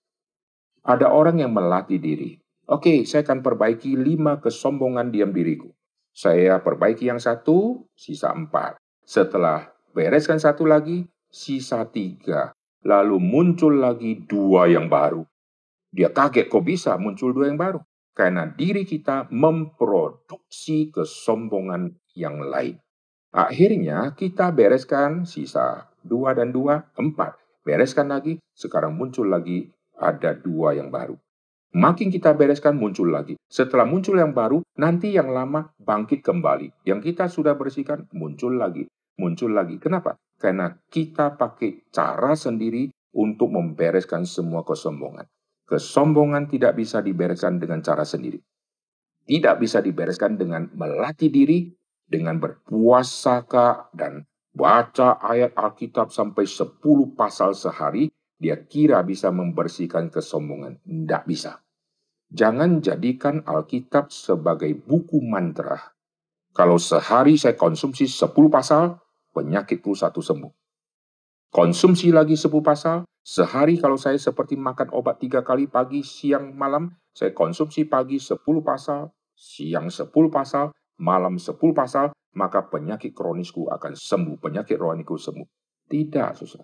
[0.86, 2.40] Ada orang yang melatih diri.
[2.70, 5.74] Oke, saya akan perbaiki lima kesombongan diam diriku.
[6.14, 8.78] Saya perbaiki yang satu, sisa empat.
[9.04, 12.52] Setelah bereskan satu lagi, sisa tiga.
[12.86, 15.26] Lalu muncul lagi dua yang baru.
[15.90, 17.80] Dia kaget kok bisa muncul dua yang baru.
[18.16, 22.80] Karena diri kita memproduksi kesombongan yang lain.
[23.32, 27.38] Akhirnya kita bereskan sisa dua dan dua, empat.
[27.64, 31.16] Bereskan lagi, sekarang muncul lagi ada dua yang baru.
[31.70, 33.38] Makin kita bereskan muncul lagi.
[33.46, 36.74] Setelah muncul yang baru, nanti yang lama bangkit kembali.
[36.82, 39.76] Yang kita sudah bersihkan muncul lagi, muncul lagi.
[39.78, 40.16] Kenapa?
[40.40, 45.28] Karena kita pakai cara sendiri untuk membereskan semua kesombongan.
[45.68, 48.40] Kesombongan tidak bisa dibereskan dengan cara sendiri.
[49.28, 51.70] Tidak bisa dibereskan dengan melatih diri
[52.10, 53.46] dengan berpuasa
[53.94, 56.82] dan baca ayat Alkitab sampai 10
[57.14, 58.10] pasal sehari,
[58.42, 60.82] dia kira bisa membersihkan kesombongan.
[60.82, 61.62] Tidak bisa.
[62.34, 65.94] Jangan jadikan Alkitab sebagai buku mantra.
[66.54, 68.98] Kalau sehari saya konsumsi 10 pasal,
[69.40, 70.52] penyakitku satu sembuh.
[71.50, 76.92] Konsumsi lagi 10 pasal, sehari kalau saya seperti makan obat tiga kali pagi, siang, malam,
[77.10, 83.98] saya konsumsi pagi 10 pasal, siang 10 pasal, malam 10 pasal, maka penyakit kronisku akan
[83.98, 85.48] sembuh, penyakit rohaniku sembuh.
[85.90, 86.62] Tidak, susah.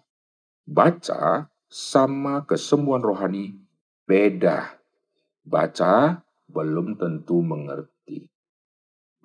[0.69, 3.57] Baca sama kesembuhan rohani
[4.05, 4.77] beda.
[5.41, 7.94] Baca belum tentu mengerti.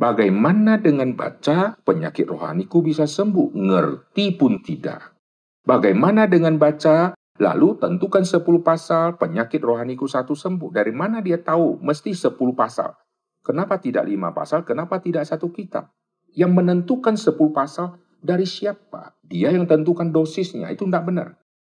[0.00, 3.52] Bagaimana dengan baca penyakit rohaniku bisa sembuh?
[3.52, 5.12] Ngerti pun tidak.
[5.60, 10.76] Bagaimana dengan baca Lalu tentukan 10 pasal penyakit rohaniku satu sembuh.
[10.76, 12.92] Dari mana dia tahu mesti 10 pasal?
[13.40, 14.60] Kenapa tidak 5 pasal?
[14.68, 15.88] Kenapa tidak satu kitab?
[16.36, 19.16] Yang menentukan 10 pasal dari siapa?
[19.24, 20.68] Dia yang tentukan dosisnya.
[20.68, 21.28] Itu tidak benar.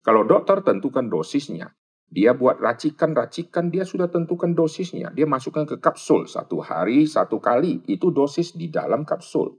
[0.00, 1.76] Kalau dokter tentukan dosisnya,
[2.10, 5.14] dia buat racikan-racikan, dia sudah tentukan dosisnya.
[5.14, 7.86] Dia masukkan ke kapsul satu hari, satu kali.
[7.86, 9.54] Itu dosis di dalam kapsul.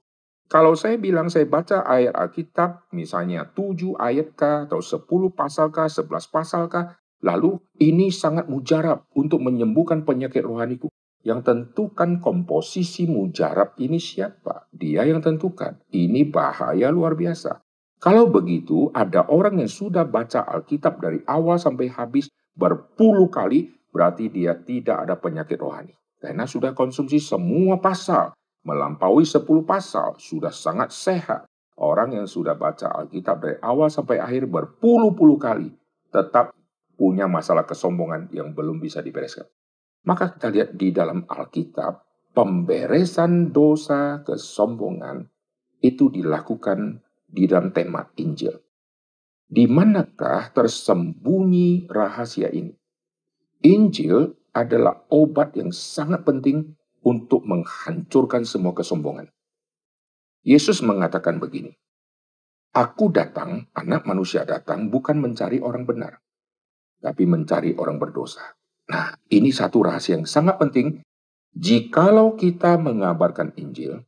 [0.51, 5.87] Kalau saya bilang saya baca ayat Alkitab, misalnya 7 ayat kah, atau 10 pasal kah,
[5.87, 10.91] 11 pasal kah, lalu ini sangat mujarab untuk menyembuhkan penyakit rohaniku.
[11.23, 14.67] Yang tentukan komposisi mujarab ini siapa?
[14.75, 15.79] Dia yang tentukan.
[15.87, 17.63] Ini bahaya luar biasa.
[18.01, 24.31] Kalau begitu, ada orang yang sudah baca Alkitab dari awal sampai habis berpuluh kali, berarti
[24.31, 25.95] dia tidak ada penyakit rohani.
[26.21, 31.49] Karena sudah konsumsi semua pasal melampaui 10 pasal sudah sangat sehat.
[31.81, 35.73] Orang yang sudah baca Alkitab dari awal sampai akhir berpuluh-puluh kali
[36.13, 36.53] tetap
[36.93, 39.49] punya masalah kesombongan yang belum bisa dibereskan.
[40.05, 42.05] Maka kita lihat di dalam Alkitab,
[42.37, 45.25] pemberesan dosa kesombongan
[45.81, 48.53] itu dilakukan di dalam tema Injil.
[49.51, 52.71] Di manakah tersembunyi rahasia ini?
[53.67, 59.27] Injil adalah obat yang sangat penting untuk menghancurkan semua kesombongan.
[60.47, 61.75] Yesus mengatakan begini,
[62.71, 66.23] Aku datang, anak manusia datang, bukan mencari orang benar,
[67.03, 68.55] tapi mencari orang berdosa.
[68.87, 71.03] Nah, ini satu rahasia yang sangat penting.
[71.51, 74.07] Jikalau kita mengabarkan Injil,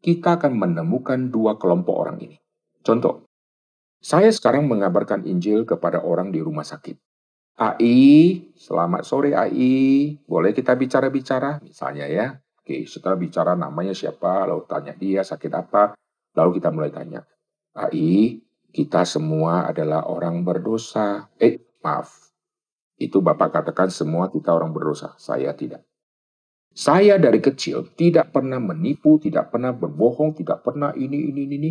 [0.00, 2.40] kita akan menemukan dua kelompok orang ini.
[2.80, 3.27] Contoh,
[3.98, 6.98] saya sekarang mengabarkan Injil kepada orang di rumah sakit.
[7.58, 10.14] AI, selamat sore AI.
[10.22, 11.58] Boleh kita bicara-bicara?
[11.58, 12.38] Misalnya ya.
[12.62, 15.98] Oke, setelah bicara namanya siapa, lalu tanya dia sakit apa,
[16.38, 17.26] lalu kita mulai tanya.
[17.74, 18.38] AI,
[18.70, 21.34] kita semua adalah orang berdosa.
[21.34, 22.30] Eh, maaf.
[22.94, 25.18] Itu Bapak katakan semua kita orang berdosa.
[25.18, 25.82] Saya tidak.
[26.70, 31.70] Saya dari kecil tidak pernah menipu, tidak pernah berbohong, tidak pernah ini, ini, ini.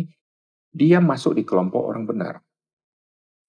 [0.78, 2.38] Dia masuk di kelompok orang benar.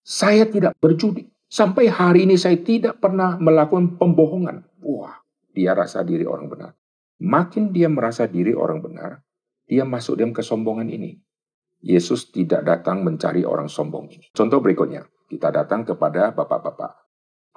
[0.01, 4.69] Saya tidak berjudi, Sampai hari ini saya tidak pernah melakukan pembohongan.
[4.85, 5.17] Wah,
[5.49, 6.77] dia rasa diri orang benar.
[7.25, 9.25] Makin dia merasa diri orang benar,
[9.65, 11.17] dia masuk dalam kesombongan ini.
[11.81, 14.29] Yesus tidak datang mencari orang sombong ini.
[14.29, 16.93] Contoh berikutnya, kita datang kepada bapak-bapak.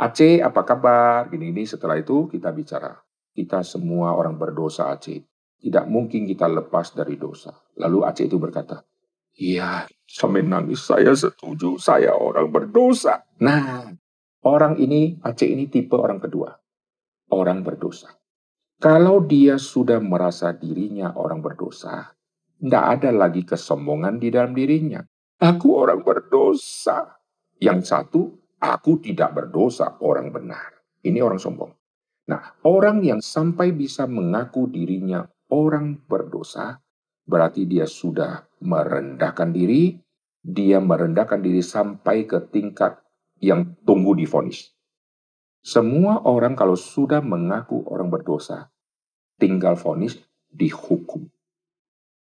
[0.00, 1.28] Aceh, apa kabar?
[1.28, 2.96] Gini-gini setelah itu kita bicara.
[3.36, 5.20] Kita semua orang berdosa Aceh.
[5.60, 7.52] Tidak mungkin kita lepas dari dosa.
[7.76, 8.80] Lalu Aceh itu berkata,
[9.32, 13.24] Iya, sampai nangis saya setuju, saya orang berdosa.
[13.40, 13.88] Nah,
[14.44, 16.52] orang ini, Aceh ini tipe orang kedua.
[17.32, 18.12] Orang berdosa.
[18.82, 22.12] Kalau dia sudah merasa dirinya orang berdosa,
[22.60, 25.00] tidak ada lagi kesombongan di dalam dirinya.
[25.40, 27.18] Aku orang berdosa.
[27.62, 28.22] Yang satu,
[28.58, 30.82] aku tidak berdosa, orang benar.
[31.02, 31.72] Ini orang sombong.
[32.30, 36.78] Nah, orang yang sampai bisa mengaku dirinya orang berdosa,
[37.26, 39.98] berarti dia sudah merendahkan diri,
[40.42, 42.98] dia merendahkan diri sampai ke tingkat
[43.42, 44.74] yang tunggu difonis.
[45.62, 48.74] Semua orang kalau sudah mengaku orang berdosa,
[49.38, 50.18] tinggal fonis
[50.50, 51.30] dihukum.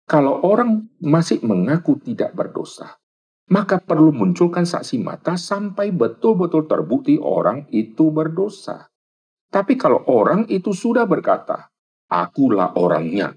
[0.03, 2.99] Kalau orang masih mengaku tidak berdosa,
[3.51, 8.91] maka perlu munculkan saksi mata sampai betul-betul terbukti orang itu berdosa.
[9.51, 11.71] Tapi kalau orang itu sudah berkata,
[12.07, 13.35] akulah orangnya,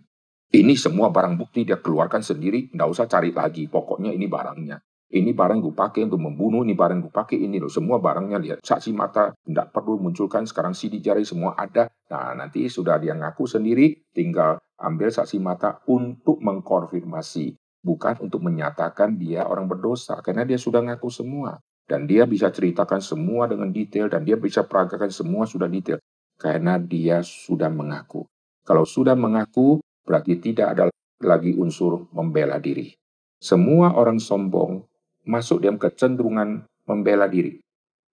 [0.53, 3.67] ini semua barang bukti dia keluarkan sendiri, nggak usah cari lagi.
[3.71, 4.79] Pokoknya ini barangnya.
[5.15, 7.71] Ini barang gue pakai untuk membunuh, ini barang gue pakai, ini loh.
[7.71, 8.59] Semua barangnya lihat.
[8.67, 11.87] Saksi mata, nggak perlu munculkan, sekarang sidik jari semua ada.
[12.11, 17.55] Nah, nanti sudah dia ngaku sendiri, tinggal ambil saksi mata untuk mengkonfirmasi.
[17.79, 21.63] Bukan untuk menyatakan dia orang berdosa, karena dia sudah ngaku semua.
[21.87, 26.03] Dan dia bisa ceritakan semua dengan detail, dan dia bisa peragakan semua sudah detail.
[26.35, 28.27] Karena dia sudah mengaku.
[28.67, 30.85] Kalau sudah mengaku, berarti tidak ada
[31.25, 32.93] lagi unsur membela diri.
[33.41, 34.85] Semua orang sombong
[35.25, 37.61] masuk dalam kecenderungan membela diri.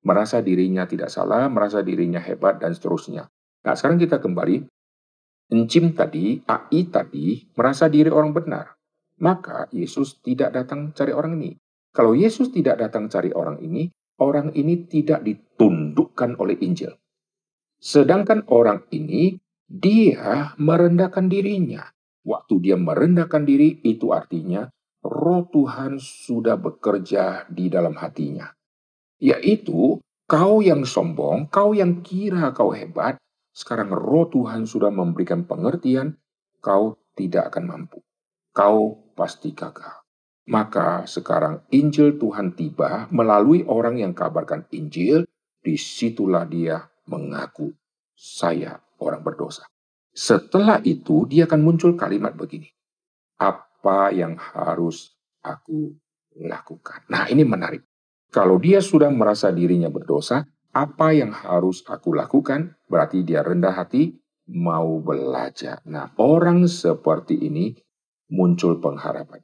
[0.02, 3.30] Merasa dirinya tidak salah, merasa dirinya hebat, dan seterusnya.
[3.62, 4.66] Nah, sekarang kita kembali.
[5.52, 8.74] Encim tadi, AI tadi, merasa diri orang benar.
[9.22, 11.54] Maka Yesus tidak datang cari orang ini.
[11.94, 16.98] Kalau Yesus tidak datang cari orang ini, orang ini tidak ditundukkan oleh Injil.
[17.78, 19.38] Sedangkan orang ini
[19.72, 21.88] dia merendahkan dirinya.
[22.28, 24.68] Waktu dia merendahkan diri, itu artinya
[25.02, 28.52] roh Tuhan sudah bekerja di dalam hatinya.
[29.18, 33.16] Yaitu, kau yang sombong, kau yang kira kau hebat,
[33.56, 36.20] sekarang roh Tuhan sudah memberikan pengertian,
[36.60, 38.04] kau tidak akan mampu.
[38.52, 40.04] Kau pasti gagal.
[40.52, 45.24] Maka sekarang Injil Tuhan tiba melalui orang yang kabarkan Injil,
[45.62, 47.72] di situlah dia mengaku
[48.18, 49.66] saya orang berdosa.
[50.12, 52.68] Setelah itu dia akan muncul kalimat begini.
[53.40, 55.96] Apa yang harus aku
[56.36, 57.08] lakukan?
[57.08, 57.88] Nah ini menarik.
[58.32, 62.76] Kalau dia sudah merasa dirinya berdosa, apa yang harus aku lakukan?
[62.88, 64.16] Berarti dia rendah hati,
[64.52, 65.80] mau belajar.
[65.88, 67.76] Nah orang seperti ini
[68.32, 69.44] muncul pengharapan.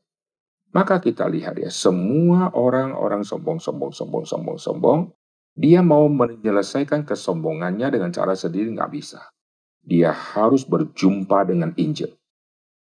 [0.75, 4.99] Maka kita lihat ya, semua orang-orang sombong, sombong, sombong, sombong, sombong,
[5.55, 9.23] dia mau menyelesaikan kesombongannya dengan cara sendiri nggak bisa
[9.87, 12.11] dia harus berjumpa dengan Injil.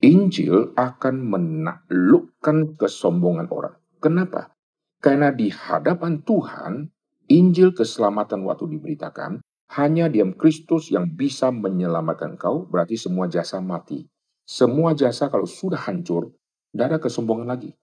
[0.06, 3.74] Injil akan menaklukkan kesombongan orang.
[3.98, 4.54] Kenapa?
[5.02, 6.94] Karena di hadapan Tuhan,
[7.34, 9.42] Injil keselamatan waktu diberitakan,
[9.74, 14.06] hanya diam Kristus yang bisa menyelamatkan kau, berarti semua jasa mati.
[14.46, 16.30] Semua jasa kalau sudah hancur,
[16.70, 17.74] tidak ada kesombongan lagi.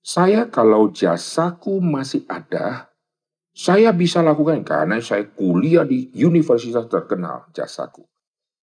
[0.00, 2.94] Saya kalau jasaku masih ada,
[3.52, 8.06] saya bisa lakukan karena saya kuliah di universitas terkenal jasaku.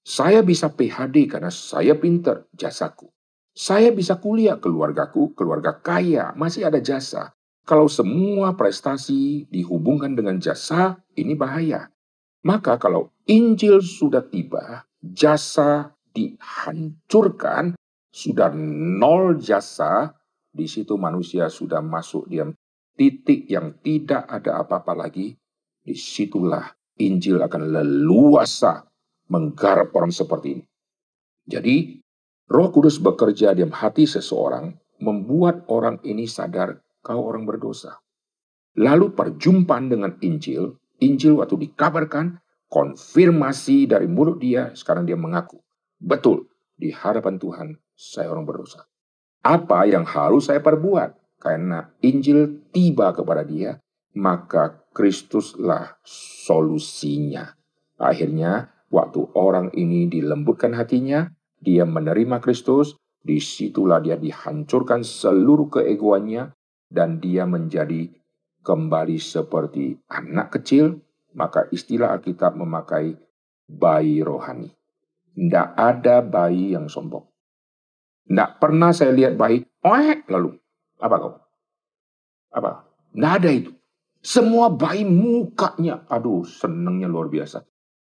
[0.01, 3.13] Saya bisa PhD karena saya pinter, jasaku.
[3.53, 7.37] Saya bisa kuliah, keluargaku, keluarga kaya, masih ada jasa.
[7.61, 11.93] Kalau semua prestasi dihubungkan dengan jasa, ini bahaya.
[12.41, 17.77] Maka kalau Injil sudah tiba, jasa dihancurkan,
[18.09, 20.17] sudah nol jasa,
[20.49, 22.51] di situ manusia sudah masuk diam
[22.97, 25.37] titik yang tidak ada apa-apa lagi,
[25.85, 26.65] di situlah
[26.97, 28.90] Injil akan leluasa
[29.31, 30.65] menggarap orang seperti ini.
[31.47, 31.75] Jadi,
[32.51, 38.03] Roh Kudus bekerja di hati seseorang, membuat orang ini sadar kau orang berdosa.
[38.75, 45.59] Lalu perjumpaan dengan Injil, Injil waktu dikabarkan, konfirmasi dari mulut dia, sekarang dia mengaku.
[45.99, 48.87] Betul, di hadapan Tuhan, saya orang berdosa.
[49.41, 51.39] Apa yang harus saya perbuat?
[51.41, 53.81] Karena Injil tiba kepada dia,
[54.13, 57.57] maka Kristuslah solusinya.
[57.97, 61.31] Akhirnya Waktu orang ini dilembutkan hatinya,
[61.63, 66.51] dia menerima Kristus, di situlah dia dihancurkan seluruh keegoannya,
[66.91, 68.11] dan dia menjadi
[68.67, 70.99] kembali seperti anak kecil,
[71.31, 73.15] maka istilah Alkitab memakai
[73.63, 74.67] bayi rohani.
[75.31, 77.23] Tidak ada bayi yang sombong.
[78.27, 79.95] Tidak pernah saya lihat bayi, oh
[80.27, 80.59] lalu.
[80.99, 81.33] Apa kau?
[82.51, 82.83] Apa?
[83.15, 83.71] Tidak ada itu.
[84.19, 87.70] Semua bayi mukanya, aduh senangnya luar biasa.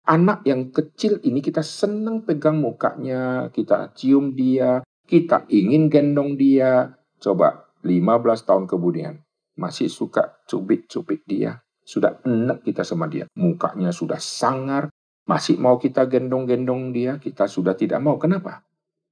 [0.10, 6.98] Anak yang kecil ini kita senang pegang mukanya, kita cium dia, kita ingin gendong dia.
[7.22, 9.22] Coba 15 tahun kemudian
[9.54, 11.62] masih suka cubit-cubit dia.
[11.86, 13.30] Sudah enak kita sama dia.
[13.38, 14.89] Mukanya sudah sangar,
[15.30, 18.17] masih mau kita gendong-gendong dia, kita sudah tidak mau.
[18.17, 18.65] Kenapa?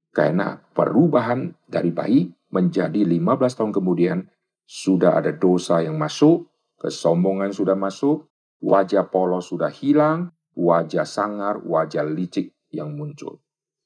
[0.10, 4.26] Karena perubahan dari bayi menjadi 15 tahun kemudian
[4.66, 6.50] sudah ada dosa yang masuk,
[6.82, 8.26] kesombongan sudah masuk,
[8.66, 13.38] wajah polos sudah hilang, wajah sangar, wajah licik yang muncul.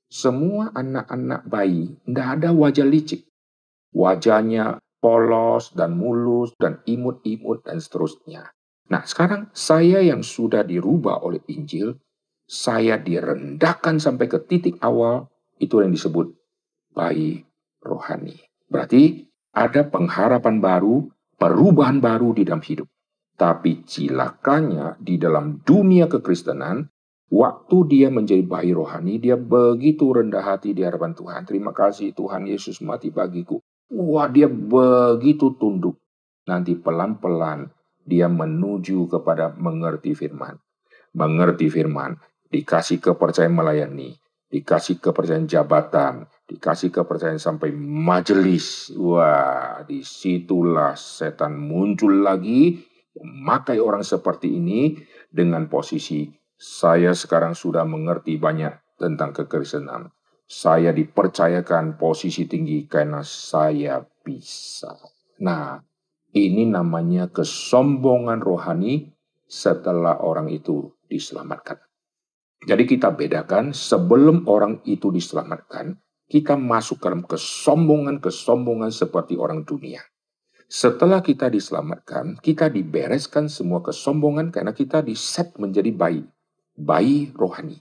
[0.08, 3.28] Semua anak-anak bayi tidak ada wajah licik.
[3.92, 8.48] Wajahnya polos dan mulus dan imut-imut dan seterusnya.
[8.88, 12.00] Nah sekarang saya yang sudah dirubah oleh Injil,
[12.48, 16.32] saya direndahkan sampai ke titik awal, itu yang disebut
[16.92, 17.48] bayi
[17.80, 18.36] rohani.
[18.68, 22.88] Berarti ada pengharapan baru, perubahan baru di dalam hidup.
[23.42, 26.86] Tapi cilakanya di dalam dunia kekristenan,
[27.34, 31.50] waktu dia menjadi bayi rohani, dia begitu rendah hati di hadapan Tuhan.
[31.50, 33.58] Terima kasih Tuhan Yesus mati bagiku.
[33.90, 35.98] Wah, dia begitu tunduk.
[36.46, 37.74] Nanti pelan-pelan
[38.06, 40.62] dia menuju kepada mengerti firman.
[41.18, 42.22] Mengerti firman,
[42.54, 44.22] dikasih kepercayaan melayani,
[44.54, 48.94] dikasih kepercayaan jabatan, dikasih kepercayaan sampai majelis.
[48.94, 54.96] Wah, di situlah setan muncul lagi memakai orang seperti ini
[55.28, 56.30] dengan posisi
[56.62, 60.14] saya sekarang sudah mengerti banyak tentang kekristenan.
[60.46, 64.94] Saya dipercayakan posisi tinggi karena saya bisa.
[65.42, 65.80] Nah,
[66.38, 69.10] ini namanya kesombongan rohani
[69.48, 71.82] setelah orang itu diselamatkan.
[72.62, 75.98] Jadi kita bedakan sebelum orang itu diselamatkan,
[76.30, 80.06] kita masuk dalam kesombongan-kesombongan seperti orang dunia.
[80.72, 86.24] Setelah kita diselamatkan, kita dibereskan semua kesombongan karena kita diset menjadi bayi.
[86.80, 87.76] Bayi rohani.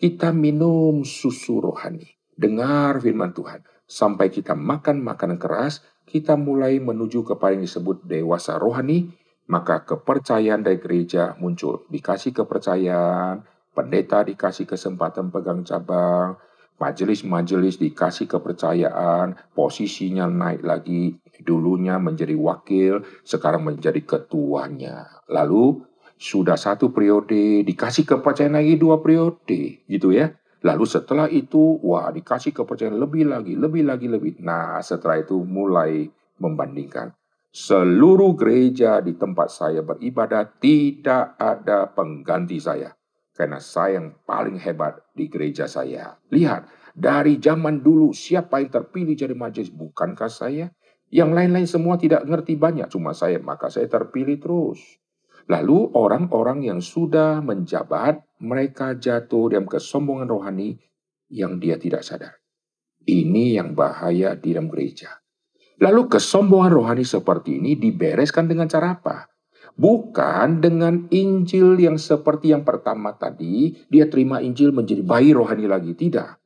[0.00, 2.08] Kita minum susu rohani.
[2.32, 3.60] Dengar firman Tuhan.
[3.84, 9.12] Sampai kita makan makanan keras, kita mulai menuju kepada yang disebut dewasa rohani,
[9.52, 11.84] maka kepercayaan dari gereja muncul.
[11.92, 13.44] Dikasih kepercayaan,
[13.76, 16.40] pendeta dikasih kesempatan pegang cabang,
[16.76, 25.24] majelis-majelis dikasih kepercayaan, posisinya naik lagi, dulunya menjadi wakil, sekarang menjadi ketuanya.
[25.28, 25.84] Lalu
[26.16, 30.32] sudah satu periode, dikasih kepercayaan lagi dua periode, gitu ya.
[30.64, 34.40] Lalu setelah itu, wah dikasih kepercayaan lebih lagi, lebih lagi, lebih.
[34.40, 36.08] Nah setelah itu mulai
[36.40, 37.12] membandingkan.
[37.56, 42.95] Seluruh gereja di tempat saya beribadah tidak ada pengganti saya
[43.36, 46.16] karena saya yang paling hebat di gereja saya.
[46.32, 49.68] Lihat, dari zaman dulu siapa yang terpilih jadi majelis?
[49.68, 50.72] Bukankah saya?
[51.12, 54.80] Yang lain-lain semua tidak ngerti banyak, cuma saya, maka saya terpilih terus.
[55.46, 60.74] Lalu orang-orang yang sudah menjabat, mereka jatuh dalam kesombongan rohani
[61.30, 62.40] yang dia tidak sadar.
[63.06, 65.22] Ini yang bahaya di dalam gereja.
[65.78, 69.35] Lalu kesombongan rohani seperti ini dibereskan dengan cara apa?
[69.76, 75.92] Bukan dengan Injil yang seperti yang pertama tadi, dia terima Injil menjadi bayi rohani lagi.
[75.92, 76.40] Tidak.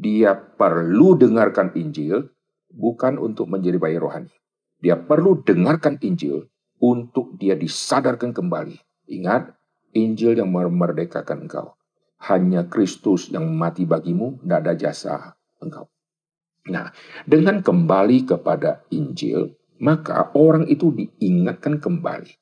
[0.00, 2.32] Dia perlu dengarkan Injil,
[2.72, 4.32] bukan untuk menjadi bayi rohani.
[4.80, 6.48] Dia perlu dengarkan Injil
[6.80, 8.80] untuk dia disadarkan kembali.
[9.12, 9.52] Ingat,
[9.92, 11.76] Injil yang memerdekakan engkau.
[12.32, 15.14] Hanya Kristus yang mati bagimu, tidak ada jasa
[15.60, 15.84] engkau.
[16.72, 16.96] Nah,
[17.28, 19.52] dengan kembali kepada Injil,
[19.84, 22.40] maka orang itu diingatkan kembali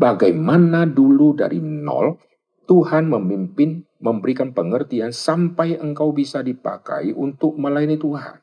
[0.00, 2.16] Bagaimana dulu dari nol
[2.64, 8.40] Tuhan memimpin, memberikan pengertian sampai engkau bisa dipakai untuk melayani Tuhan.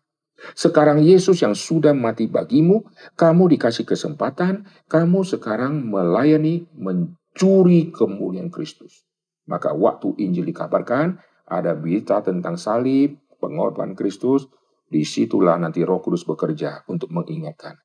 [0.53, 2.85] Sekarang Yesus yang sudah mati bagimu,
[3.17, 9.07] kamu dikasih kesempatan, kamu sekarang melayani, mencuri kemuliaan Kristus.
[9.49, 14.45] Maka waktu Injil dikabarkan, ada berita tentang salib, pengorbanan Kristus,
[14.91, 17.79] di situlah nanti roh kudus bekerja untuk mengingatkan.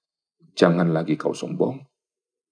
[0.53, 1.91] Jangan lagi kau sombong,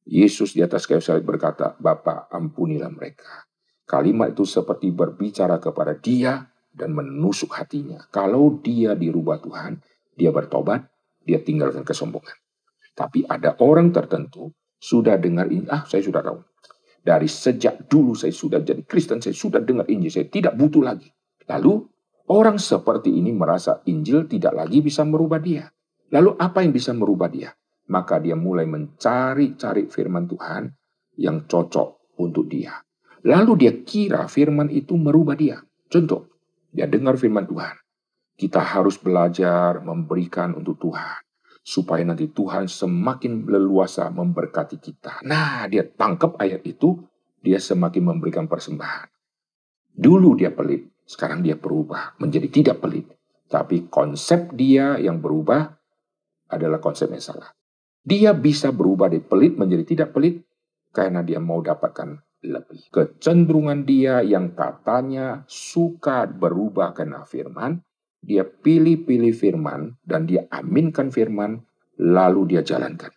[0.09, 3.44] Yesus di atas kayu salib berkata, Bapa ampunilah mereka.
[3.84, 8.07] Kalimat itu seperti berbicara kepada dia dan menusuk hatinya.
[8.09, 9.82] Kalau dia dirubah Tuhan,
[10.14, 10.86] dia bertobat,
[11.26, 12.38] dia tinggalkan kesombongan.
[12.94, 16.38] Tapi ada orang tertentu sudah dengar ini, ah saya sudah tahu.
[17.01, 21.09] Dari sejak dulu saya sudah jadi Kristen, saya sudah dengar Injil, saya tidak butuh lagi.
[21.48, 21.80] Lalu
[22.28, 25.68] orang seperti ini merasa Injil tidak lagi bisa merubah dia.
[26.12, 27.51] Lalu apa yang bisa merubah dia?
[27.91, 30.70] Maka dia mulai mencari-cari firman Tuhan
[31.18, 32.78] yang cocok untuk dia.
[33.26, 35.61] Lalu dia kira firman itu merubah dia.
[35.91, 36.30] Contoh,
[36.70, 37.74] dia dengar firman Tuhan.
[38.38, 41.20] Kita harus belajar memberikan untuk Tuhan.
[41.61, 45.20] Supaya nanti Tuhan semakin leluasa memberkati kita.
[45.28, 46.97] Nah, dia tangkap ayat itu,
[47.45, 49.12] dia semakin memberikan persembahan.
[49.93, 53.12] Dulu dia pelit, sekarang dia berubah menjadi tidak pelit.
[53.51, 55.68] Tapi konsep dia yang berubah
[56.49, 57.60] adalah konsep yang salah.
[58.01, 60.40] Dia bisa berubah dari pelit menjadi tidak pelit
[60.90, 62.88] karena dia mau dapatkan lebih.
[62.88, 67.84] Kecenderungan dia yang katanya suka berubah karena firman,
[68.20, 71.61] dia pilih-pilih firman dan dia aminkan firman,
[72.01, 73.12] lalu dia jalankan.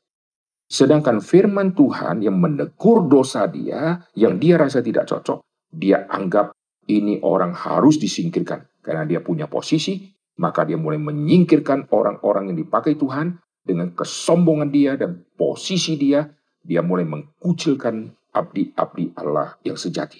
[0.67, 6.51] Sedangkan firman Tuhan yang menegur dosa dia, yang dia rasa tidak cocok, dia anggap
[6.89, 8.67] ini orang harus disingkirkan.
[8.83, 14.99] Karena dia punya posisi, maka dia mulai menyingkirkan orang-orang yang dipakai Tuhan, dengan kesombongan dia
[14.99, 16.27] dan posisi dia,
[16.63, 20.19] dia mulai mengkucilkan abdi-abdi Allah yang sejati.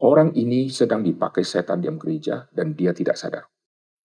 [0.00, 3.44] Orang ini sedang dipakai setan diam gereja dan dia tidak sadar.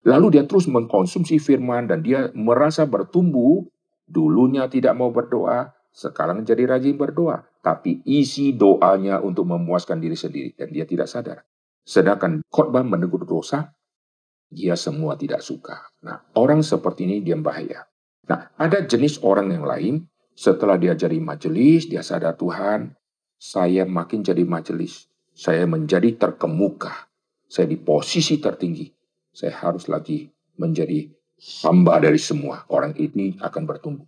[0.03, 3.63] Lalu dia terus mengkonsumsi firman dan dia merasa bertumbuh.
[4.05, 7.47] Dulunya tidak mau berdoa, sekarang jadi rajin berdoa.
[7.63, 11.41] Tapi isi doanya untuk memuaskan diri sendiri dan dia tidak sadar.
[11.81, 13.73] Sedangkan khotbah menegur dosa,
[14.51, 15.89] dia semua tidak suka.
[16.05, 17.89] Nah, orang seperti ini dia bahaya.
[18.25, 19.95] Nah, ada jenis orang yang lain,
[20.33, 22.97] setelah dia jadi majelis, dia sadar Tuhan,
[23.37, 25.05] saya makin jadi majelis.
[25.35, 27.11] Saya menjadi terkemuka.
[27.45, 28.89] Saya di posisi tertinggi.
[29.35, 30.25] Saya harus lagi
[30.57, 31.11] menjadi
[31.61, 32.63] hamba dari semua.
[32.71, 34.07] Orang ini akan bertumbuh.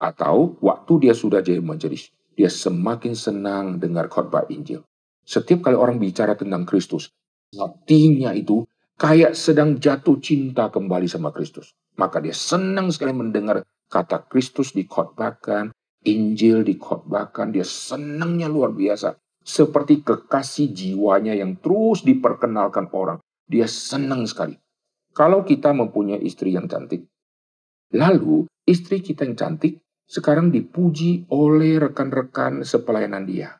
[0.00, 4.80] Atau waktu dia sudah jadi majelis, dia semakin senang dengar khotbah Injil.
[5.26, 7.12] Setiap kali orang bicara tentang Kristus,
[7.52, 8.64] hatinya itu
[9.00, 11.72] kayak sedang jatuh cinta kembali sama Kristus.
[11.96, 15.72] Maka dia senang sekali mendengar kata Kristus dikhotbahkan,
[16.04, 19.16] Injil dikhotbahkan, dia senangnya luar biasa.
[19.40, 23.24] Seperti kekasih jiwanya yang terus diperkenalkan orang.
[23.48, 24.60] Dia senang sekali.
[25.16, 27.08] Kalau kita mempunyai istri yang cantik,
[27.96, 33.58] lalu istri kita yang cantik sekarang dipuji oleh rekan-rekan sepelayanan dia.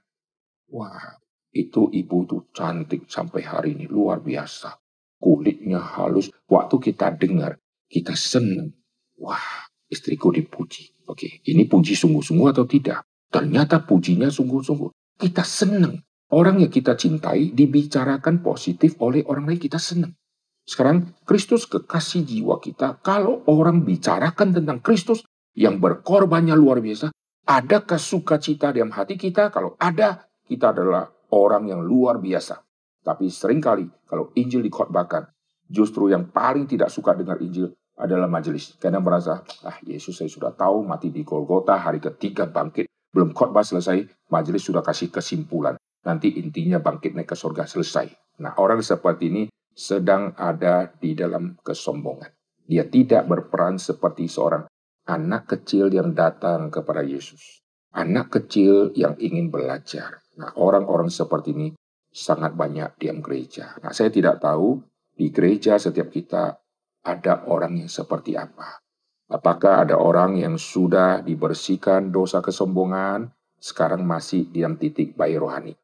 [0.71, 1.19] Wah,
[1.51, 4.80] itu ibu tuh cantik sampai hari ini luar biasa
[5.21, 6.33] kulitnya halus.
[6.49, 8.73] Waktu kita dengar, kita senang.
[9.21, 10.97] Wah, istriku dipuji.
[11.07, 13.05] Oke, ini puji sungguh-sungguh atau tidak?
[13.29, 15.21] Ternyata pujinya sungguh-sungguh.
[15.21, 16.01] Kita senang.
[16.31, 20.15] Orang yang kita cintai dibicarakan positif oleh orang lain kita senang.
[20.63, 23.03] Sekarang Kristus kekasih jiwa kita.
[23.03, 25.27] Kalau orang bicarakan tentang Kristus
[25.59, 27.11] yang berkorbannya luar biasa,
[27.51, 29.51] adakah sukacita dalam hati kita?
[29.51, 32.63] Kalau ada, kita adalah orang yang luar biasa.
[33.01, 35.29] Tapi sering kali kalau Injil dikhotbahkan,
[35.67, 38.77] justru yang paling tidak suka dengar Injil adalah majelis.
[38.77, 43.65] Karena merasa, ah Yesus saya sudah tahu mati di Golgota, hari ketiga bangkit, belum khotbah
[43.65, 45.77] selesai, majelis sudah kasih kesimpulan.
[46.01, 48.41] Nanti intinya bangkit naik ke surga selesai.
[48.41, 49.43] Nah orang seperti ini
[49.77, 52.33] sedang ada di dalam kesombongan.
[52.65, 54.65] Dia tidak berperan seperti seorang
[55.11, 57.65] anak kecil yang datang kepada Yesus.
[57.91, 60.23] Anak kecil yang ingin belajar.
[60.39, 61.69] Nah, orang-orang seperti ini
[62.11, 63.79] sangat banyak diam gereja.
[63.81, 64.83] Nah, saya tidak tahu
[65.15, 66.59] di gereja setiap kita
[67.07, 68.83] ada orang yang seperti apa.
[69.31, 73.31] Apakah ada orang yang sudah dibersihkan dosa kesombongan,
[73.63, 75.79] sekarang masih diam titik bayi rohani?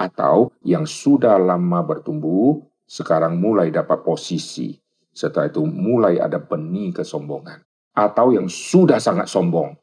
[0.00, 4.72] Atau yang sudah lama bertumbuh, sekarang mulai dapat posisi.
[5.12, 7.60] Setelah itu mulai ada benih kesombongan.
[7.92, 9.76] Atau yang sudah sangat sombong,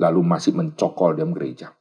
[0.00, 1.76] lalu masih mencokol dalam gereja.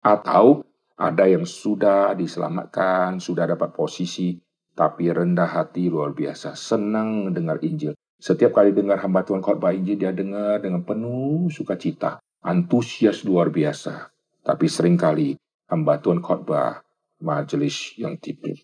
[0.00, 0.64] Atau
[1.00, 4.36] ada yang sudah diselamatkan, sudah dapat posisi,
[4.76, 7.96] tapi rendah hati luar biasa, senang dengar Injil.
[8.20, 14.12] Setiap kali dengar hamba Tuhan khotbah Injil, dia dengar dengan penuh sukacita, antusias luar biasa.
[14.44, 15.40] Tapi sering kali
[15.72, 16.84] hamba Tuhan khotbah
[17.24, 18.60] majelis yang tipis.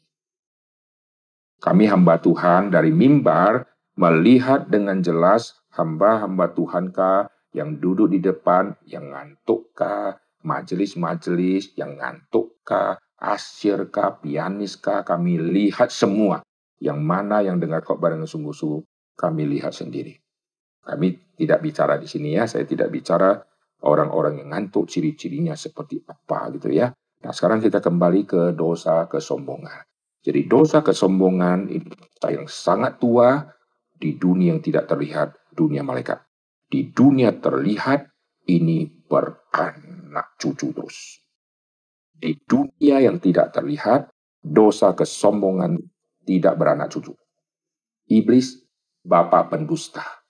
[1.56, 3.64] Kami hamba Tuhan dari mimbar
[3.96, 14.22] melihat dengan jelas hamba-hamba Tuhankah yang duduk di depan, yang ngantukkah, majelis-majelis yang ngantukkah, asyirkah,
[14.22, 16.46] pianiskah, kami lihat semua.
[16.78, 18.86] Yang mana yang dengar kok bareng sungguh-sungguh,
[19.18, 20.14] kami lihat sendiri.
[20.86, 23.34] Kami tidak bicara di sini ya, saya tidak bicara
[23.82, 26.94] orang-orang yang ngantuk, ciri-cirinya seperti apa gitu ya.
[27.26, 29.82] Nah sekarang kita kembali ke dosa kesombongan.
[30.22, 31.90] Jadi dosa kesombongan ini
[32.30, 33.46] yang sangat tua
[33.96, 36.22] di dunia yang tidak terlihat, dunia malaikat.
[36.66, 38.10] Di dunia terlihat
[38.46, 38.86] ini
[40.16, 41.20] beranak cucu terus.
[42.16, 44.08] Di dunia yang tidak terlihat,
[44.40, 45.76] dosa kesombongan
[46.24, 47.12] tidak beranak cucu.
[48.08, 48.64] Iblis,
[49.04, 50.24] bapak pendusta.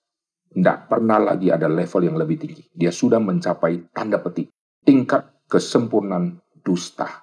[0.51, 2.67] Tidak pernah lagi ada level yang lebih tinggi.
[2.75, 4.51] Dia sudah mencapai tanda petik,
[4.83, 7.23] tingkat kesempurnaan dusta.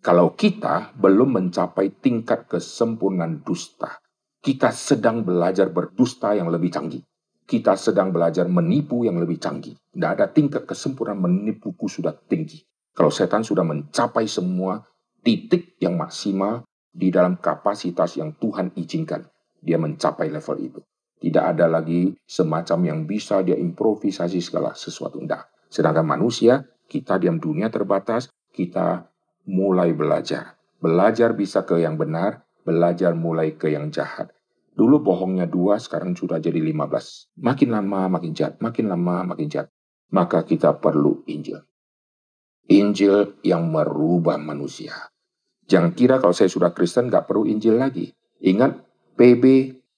[0.00, 4.00] Kalau kita belum mencapai tingkat kesempurnaan dusta,
[4.40, 7.04] kita sedang belajar berdusta yang lebih canggih.
[7.50, 9.74] Kita sedang belajar menipu yang lebih canggih.
[9.74, 12.62] Tidak ada tingkat kesempurnaan menipuku sudah tinggi.
[12.94, 14.86] Kalau setan sudah mencapai semua
[15.26, 16.62] titik yang maksimal
[16.94, 19.26] di dalam kapasitas yang Tuhan izinkan,
[19.58, 20.80] dia mencapai level itu.
[21.18, 25.18] Tidak ada lagi semacam yang bisa dia improvisasi segala sesuatu.
[25.18, 25.66] Tidak.
[25.66, 29.10] Sedangkan manusia, kita diam dunia terbatas, kita
[29.50, 30.54] mulai belajar.
[30.78, 34.30] Belajar bisa ke yang benar, belajar mulai ke yang jahat.
[34.70, 37.26] Dulu bohongnya dua, sekarang sudah jadi lima belas.
[37.38, 39.68] Makin lama makin jahat, makin lama makin jahat.
[40.10, 41.58] Maka kita perlu Injil.
[42.70, 44.94] Injil yang merubah manusia.
[45.66, 48.10] Jangan kira kalau saya sudah Kristen nggak perlu Injil lagi.
[48.42, 48.78] Ingat
[49.18, 49.44] PB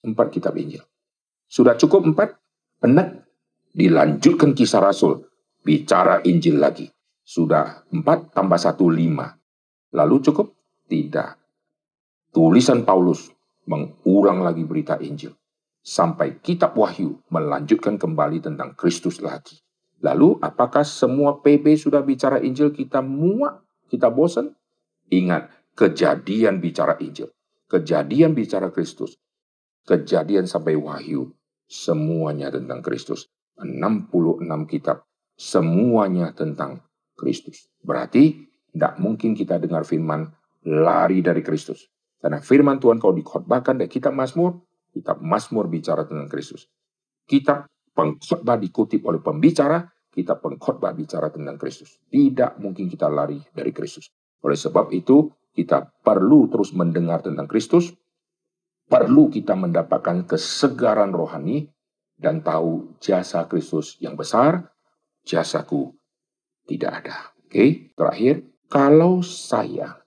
[0.05, 0.81] empat kitab Injil.
[1.49, 2.37] Sudah cukup empat?
[2.85, 3.25] Enak.
[3.73, 5.25] Dilanjutkan kisah Rasul.
[5.65, 6.89] Bicara Injil lagi.
[7.25, 9.33] Sudah empat tambah satu lima.
[9.93, 10.53] Lalu cukup?
[10.85, 11.29] Tidak.
[12.33, 13.32] Tulisan Paulus
[13.67, 15.33] mengulang lagi berita Injil.
[15.83, 19.59] Sampai kitab Wahyu melanjutkan kembali tentang Kristus lagi.
[20.03, 23.63] Lalu apakah semua PB sudah bicara Injil kita muak?
[23.87, 24.51] Kita bosan?
[25.11, 27.31] Ingat, kejadian bicara Injil.
[27.67, 29.15] Kejadian bicara Kristus.
[29.87, 31.31] Kejadian sampai Wahyu.
[31.67, 33.27] Semuanya tentang Kristus.
[33.59, 35.07] 66 kitab.
[35.35, 36.83] Semuanya tentang
[37.15, 37.67] Kristus.
[37.83, 40.31] Berarti tidak mungkin kita dengar firman
[40.65, 41.92] lari dari Kristus.
[42.23, 44.63] Karena firman Tuhan kalau dikhotbahkan dari kitab Mazmur,
[44.95, 46.71] kitab Mazmur bicara tentang Kristus.
[47.27, 51.99] Kitab pengkhotbah dikutip oleh pembicara, kitab pengkhotbah bicara tentang Kristus.
[52.07, 54.07] Tidak mungkin kita lari dari Kristus.
[54.39, 57.91] Oleh sebab itu, kita perlu terus mendengar tentang Kristus,
[58.87, 61.67] perlu kita mendapatkan kesegaran rohani,
[62.15, 64.71] dan tahu jasa Kristus yang besar,
[65.27, 65.91] jasaku
[66.63, 67.35] tidak ada.
[67.43, 70.02] Oke, terakhir, kalau saya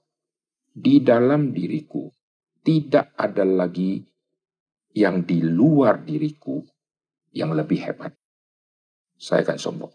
[0.76, 2.04] di dalam diriku
[2.60, 4.04] tidak ada lagi
[4.92, 6.60] yang di luar diriku
[7.32, 8.12] yang lebih hebat,
[9.16, 9.92] saya akan sombong.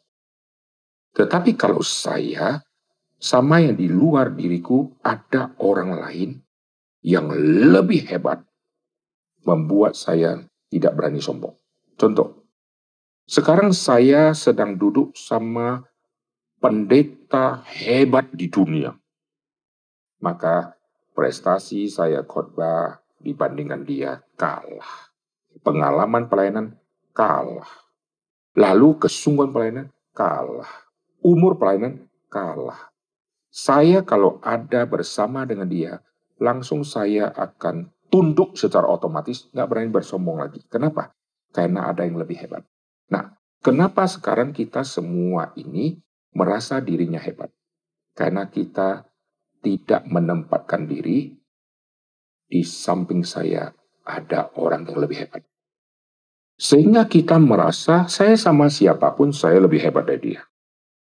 [1.13, 2.61] Tetapi kalau saya
[3.21, 6.29] sama yang di luar diriku ada orang lain
[7.05, 7.29] yang
[7.69, 8.41] lebih hebat,
[9.45, 11.53] membuat saya tidak berani sombong.
[11.97, 12.45] Contoh,
[13.29, 15.85] sekarang saya sedang duduk sama
[16.61, 19.00] pendeta hebat di dunia.
[20.21, 20.77] Maka
[21.17, 25.13] prestasi saya khotbah, dibandingkan dia kalah.
[25.61, 26.77] Pengalaman pelayanan
[27.13, 27.69] kalah.
[28.57, 30.89] Lalu kesungguhan pelayanan kalah.
[31.21, 32.89] Umur pelayanan kalah.
[33.51, 35.99] Saya kalau ada bersama dengan dia,
[36.39, 40.63] langsung saya akan tunduk secara otomatis, nggak berani bersombong lagi.
[40.71, 41.11] Kenapa?
[41.51, 42.63] Karena ada yang lebih hebat.
[43.11, 45.99] Nah, kenapa sekarang kita semua ini
[46.31, 47.51] merasa dirinya hebat?
[48.15, 49.10] Karena kita
[49.61, 51.31] tidak menempatkan diri
[52.51, 53.71] di samping saya
[54.03, 55.45] ada orang yang lebih hebat.
[56.61, 60.41] Sehingga kita merasa saya sama siapa pun saya lebih hebat dari dia.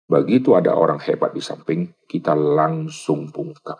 [0.07, 3.79] Begitu ada orang hebat di samping, kita langsung bungkam.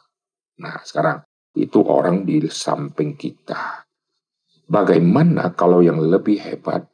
[0.60, 1.22] Nah, sekarang
[1.54, 3.86] itu orang di samping kita.
[4.66, 6.90] Bagaimana kalau yang lebih hebat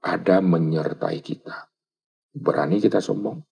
[0.00, 1.68] ada menyertai kita?
[2.32, 3.44] Berani kita sombong?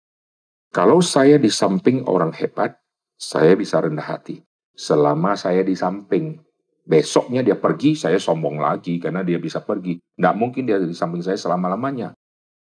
[0.72, 2.79] Kalau saya di samping orang hebat,
[3.20, 4.40] saya bisa rendah hati.
[4.80, 6.40] Selama saya di samping,
[6.88, 10.00] besoknya dia pergi, saya sombong lagi karena dia bisa pergi.
[10.00, 12.16] Tidak mungkin dia di samping saya selama-lamanya.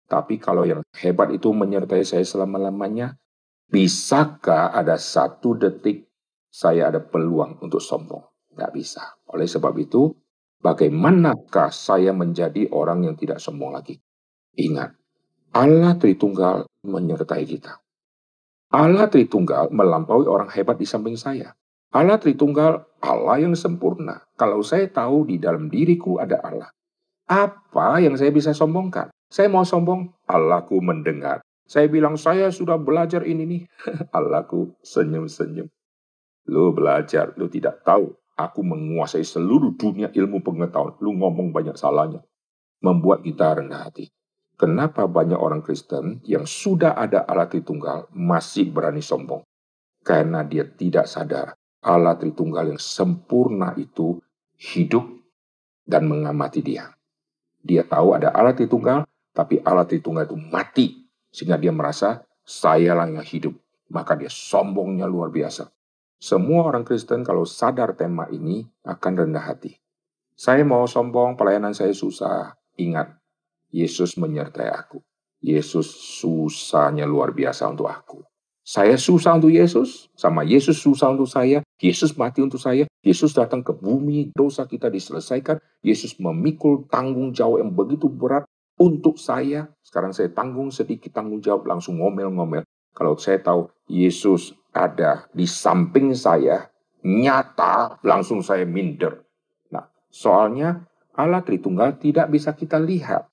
[0.08, 3.20] Tapi kalau yang hebat itu menyertai saya selama-lamanya,
[3.68, 6.08] bisakah ada satu detik
[6.48, 8.24] saya ada peluang untuk sombong?
[8.56, 9.04] Tidak bisa.
[9.36, 10.08] Oleh sebab itu,
[10.64, 14.00] bagaimanakah saya menjadi orang yang tidak sombong lagi?
[14.56, 14.96] Ingat,
[15.52, 17.85] Allah Tritunggal menyertai kita.
[18.76, 21.56] Allah Tritunggal melampaui orang hebat di samping saya.
[21.96, 24.28] Allah Tritunggal, Allah yang sempurna.
[24.36, 26.68] Kalau saya tahu di dalam diriku ada Allah,
[27.24, 29.16] apa yang saya bisa sombongkan?
[29.32, 31.40] Saya mau sombong, Allahku mendengar.
[31.64, 33.64] Saya bilang, saya sudah belajar ini nih.
[34.18, 35.72] Allahku senyum-senyum.
[36.52, 38.12] Lu belajar, lu tidak tahu.
[38.36, 41.00] Aku menguasai seluruh dunia ilmu pengetahuan.
[41.00, 42.22] Lu ngomong banyak salahnya.
[42.84, 44.12] Membuat kita rendah hati.
[44.56, 49.44] Kenapa banyak orang Kristen yang sudah ada Allah Tritunggal masih berani sombong?
[50.00, 54.18] Karena dia tidak sadar Allah Tritunggal yang sempurna itu
[54.58, 55.06] hidup
[55.86, 56.90] dan mengamati dia.
[57.62, 59.04] Dia tahu ada Allah Tritunggal,
[59.36, 60.88] tapi Allah Tritunggal itu mati.
[61.30, 63.54] Sehingga dia merasa, saya lah yang hidup.
[63.92, 65.70] Maka dia sombongnya luar biasa.
[66.16, 69.78] Semua orang Kristen kalau sadar tema ini akan rendah hati.
[70.34, 72.56] Saya mau sombong, pelayanan saya susah.
[72.82, 73.14] Ingat,
[73.76, 75.04] Yesus menyertai aku.
[75.44, 75.92] Yesus
[76.24, 78.24] susahnya luar biasa untuk aku.
[78.66, 81.62] Saya susah untuk Yesus, sama Yesus susah untuk saya.
[81.78, 82.88] Yesus mati untuk saya.
[83.04, 85.60] Yesus datang ke bumi, dosa kita diselesaikan.
[85.84, 91.70] Yesus memikul tanggung jawab yang begitu berat untuk saya, sekarang saya tanggung sedikit tanggung jawab,
[91.70, 92.66] langsung ngomel-ngomel.
[92.96, 96.72] Kalau saya tahu Yesus ada di samping saya,
[97.06, 99.24] nyata, langsung saya minder.
[99.72, 100.84] Nah, soalnya
[101.16, 103.32] Allah Tritunggal tidak bisa kita lihat.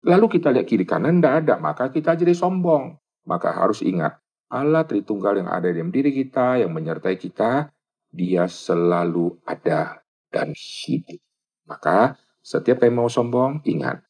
[0.00, 2.96] Lalu kita lihat kiri kanan, tidak ada, maka kita jadi sombong.
[3.28, 4.16] Maka harus ingat,
[4.48, 7.68] Allah Tritunggal yang ada di dalam diri kita, yang menyertai kita,
[8.08, 10.00] dia selalu ada
[10.32, 11.20] dan hidup.
[11.68, 14.00] Maka setiap yang mau sombong, ingat,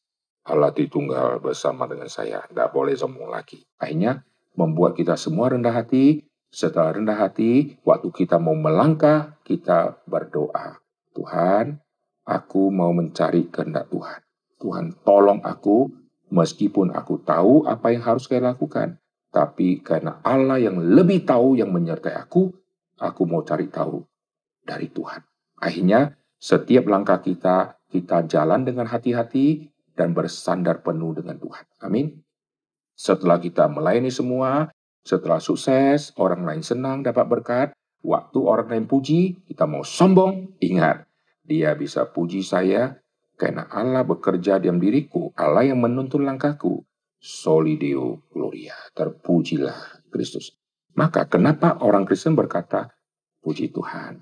[0.47, 2.41] Allah Tritunggal bersama dengan saya.
[2.47, 3.61] Tidak boleh sombong lagi.
[3.77, 4.23] Akhirnya
[4.57, 6.25] membuat kita semua rendah hati.
[6.51, 10.83] Setelah rendah hati, waktu kita mau melangkah, kita berdoa.
[11.15, 11.79] Tuhan,
[12.27, 14.30] aku mau mencari kehendak Tuhan.
[14.61, 15.89] Tuhan tolong aku,
[16.29, 19.01] meskipun aku tahu apa yang harus saya lakukan.
[19.33, 22.53] Tapi karena Allah yang lebih tahu yang menyertai aku,
[23.01, 24.05] aku mau cari tahu
[24.61, 25.25] dari Tuhan.
[25.57, 31.65] Akhirnya, setiap langkah kita, kita jalan dengan hati-hati, dan bersandar penuh dengan Tuhan.
[31.83, 32.23] Amin.
[32.95, 34.71] Setelah kita melayani semua,
[35.03, 37.67] setelah sukses, orang lain senang dapat berkat,
[38.01, 41.05] waktu orang lain puji, kita mau sombong, ingat,
[41.41, 43.00] dia bisa puji saya
[43.41, 46.85] karena Allah bekerja diam diriku, Allah yang menuntun langkahku.
[47.17, 50.53] Solideo Gloria, terpujilah Kristus.
[50.93, 52.93] Maka kenapa orang Kristen berkata,
[53.41, 54.21] puji Tuhan.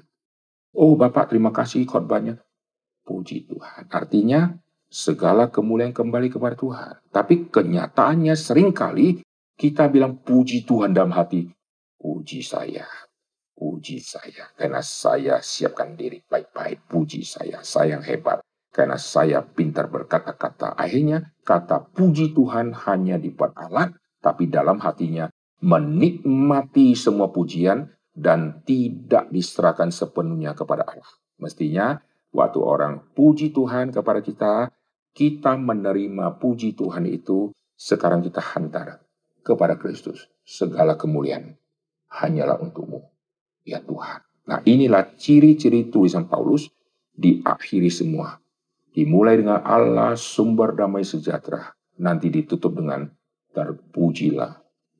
[0.71, 2.39] Oh Bapak terima kasih khotbahnya.
[3.03, 3.91] Puji Tuhan.
[3.91, 4.55] Artinya
[4.87, 6.93] segala kemuliaan kembali kepada Tuhan.
[7.11, 9.19] Tapi kenyataannya sering kali
[9.59, 11.43] kita bilang puji Tuhan dalam hati.
[11.99, 12.87] Puji saya,
[13.51, 14.47] puji saya.
[14.55, 16.87] Karena saya siapkan diri baik-baik.
[16.87, 18.39] Puji saya, saya yang hebat.
[18.79, 20.79] Karena saya pintar berkata-kata.
[20.79, 23.91] Akhirnya kata puji Tuhan hanya dibuat alat.
[24.23, 25.27] Tapi dalam hatinya
[25.59, 31.11] menikmati semua pujian dan tidak diserahkan sepenuhnya kepada Allah.
[31.43, 31.99] Mestinya
[32.31, 34.71] waktu orang puji Tuhan kepada kita,
[35.11, 39.03] kita menerima puji Tuhan itu, sekarang kita hantar
[39.43, 40.31] kepada Kristus.
[40.47, 41.59] Segala kemuliaan
[42.15, 43.03] hanyalah untukmu,
[43.67, 44.23] ya Tuhan.
[44.47, 46.71] Nah inilah ciri-ciri tulisan Paulus
[47.19, 48.39] diakhiri semua.
[48.93, 51.73] Dimulai dengan Allah sumber damai sejahtera.
[51.99, 53.05] Nanti ditutup dengan
[53.53, 54.51] terpujilah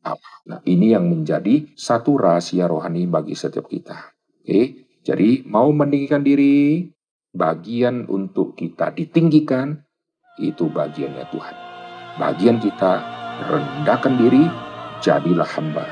[0.04, 0.36] Allah.
[0.48, 4.16] Nah ini yang menjadi satu rahasia rohani bagi setiap kita.
[4.42, 6.90] Oke, jadi mau meninggikan diri,
[7.36, 9.80] bagian untuk kita ditinggikan,
[10.40, 11.56] itu bagiannya Tuhan.
[12.20, 12.94] Bagian kita
[13.48, 14.44] rendahkan diri,
[15.00, 15.86] jadilah hamba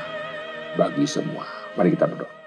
[0.76, 1.44] bagi semua.
[1.76, 2.37] Mari kita berdoa.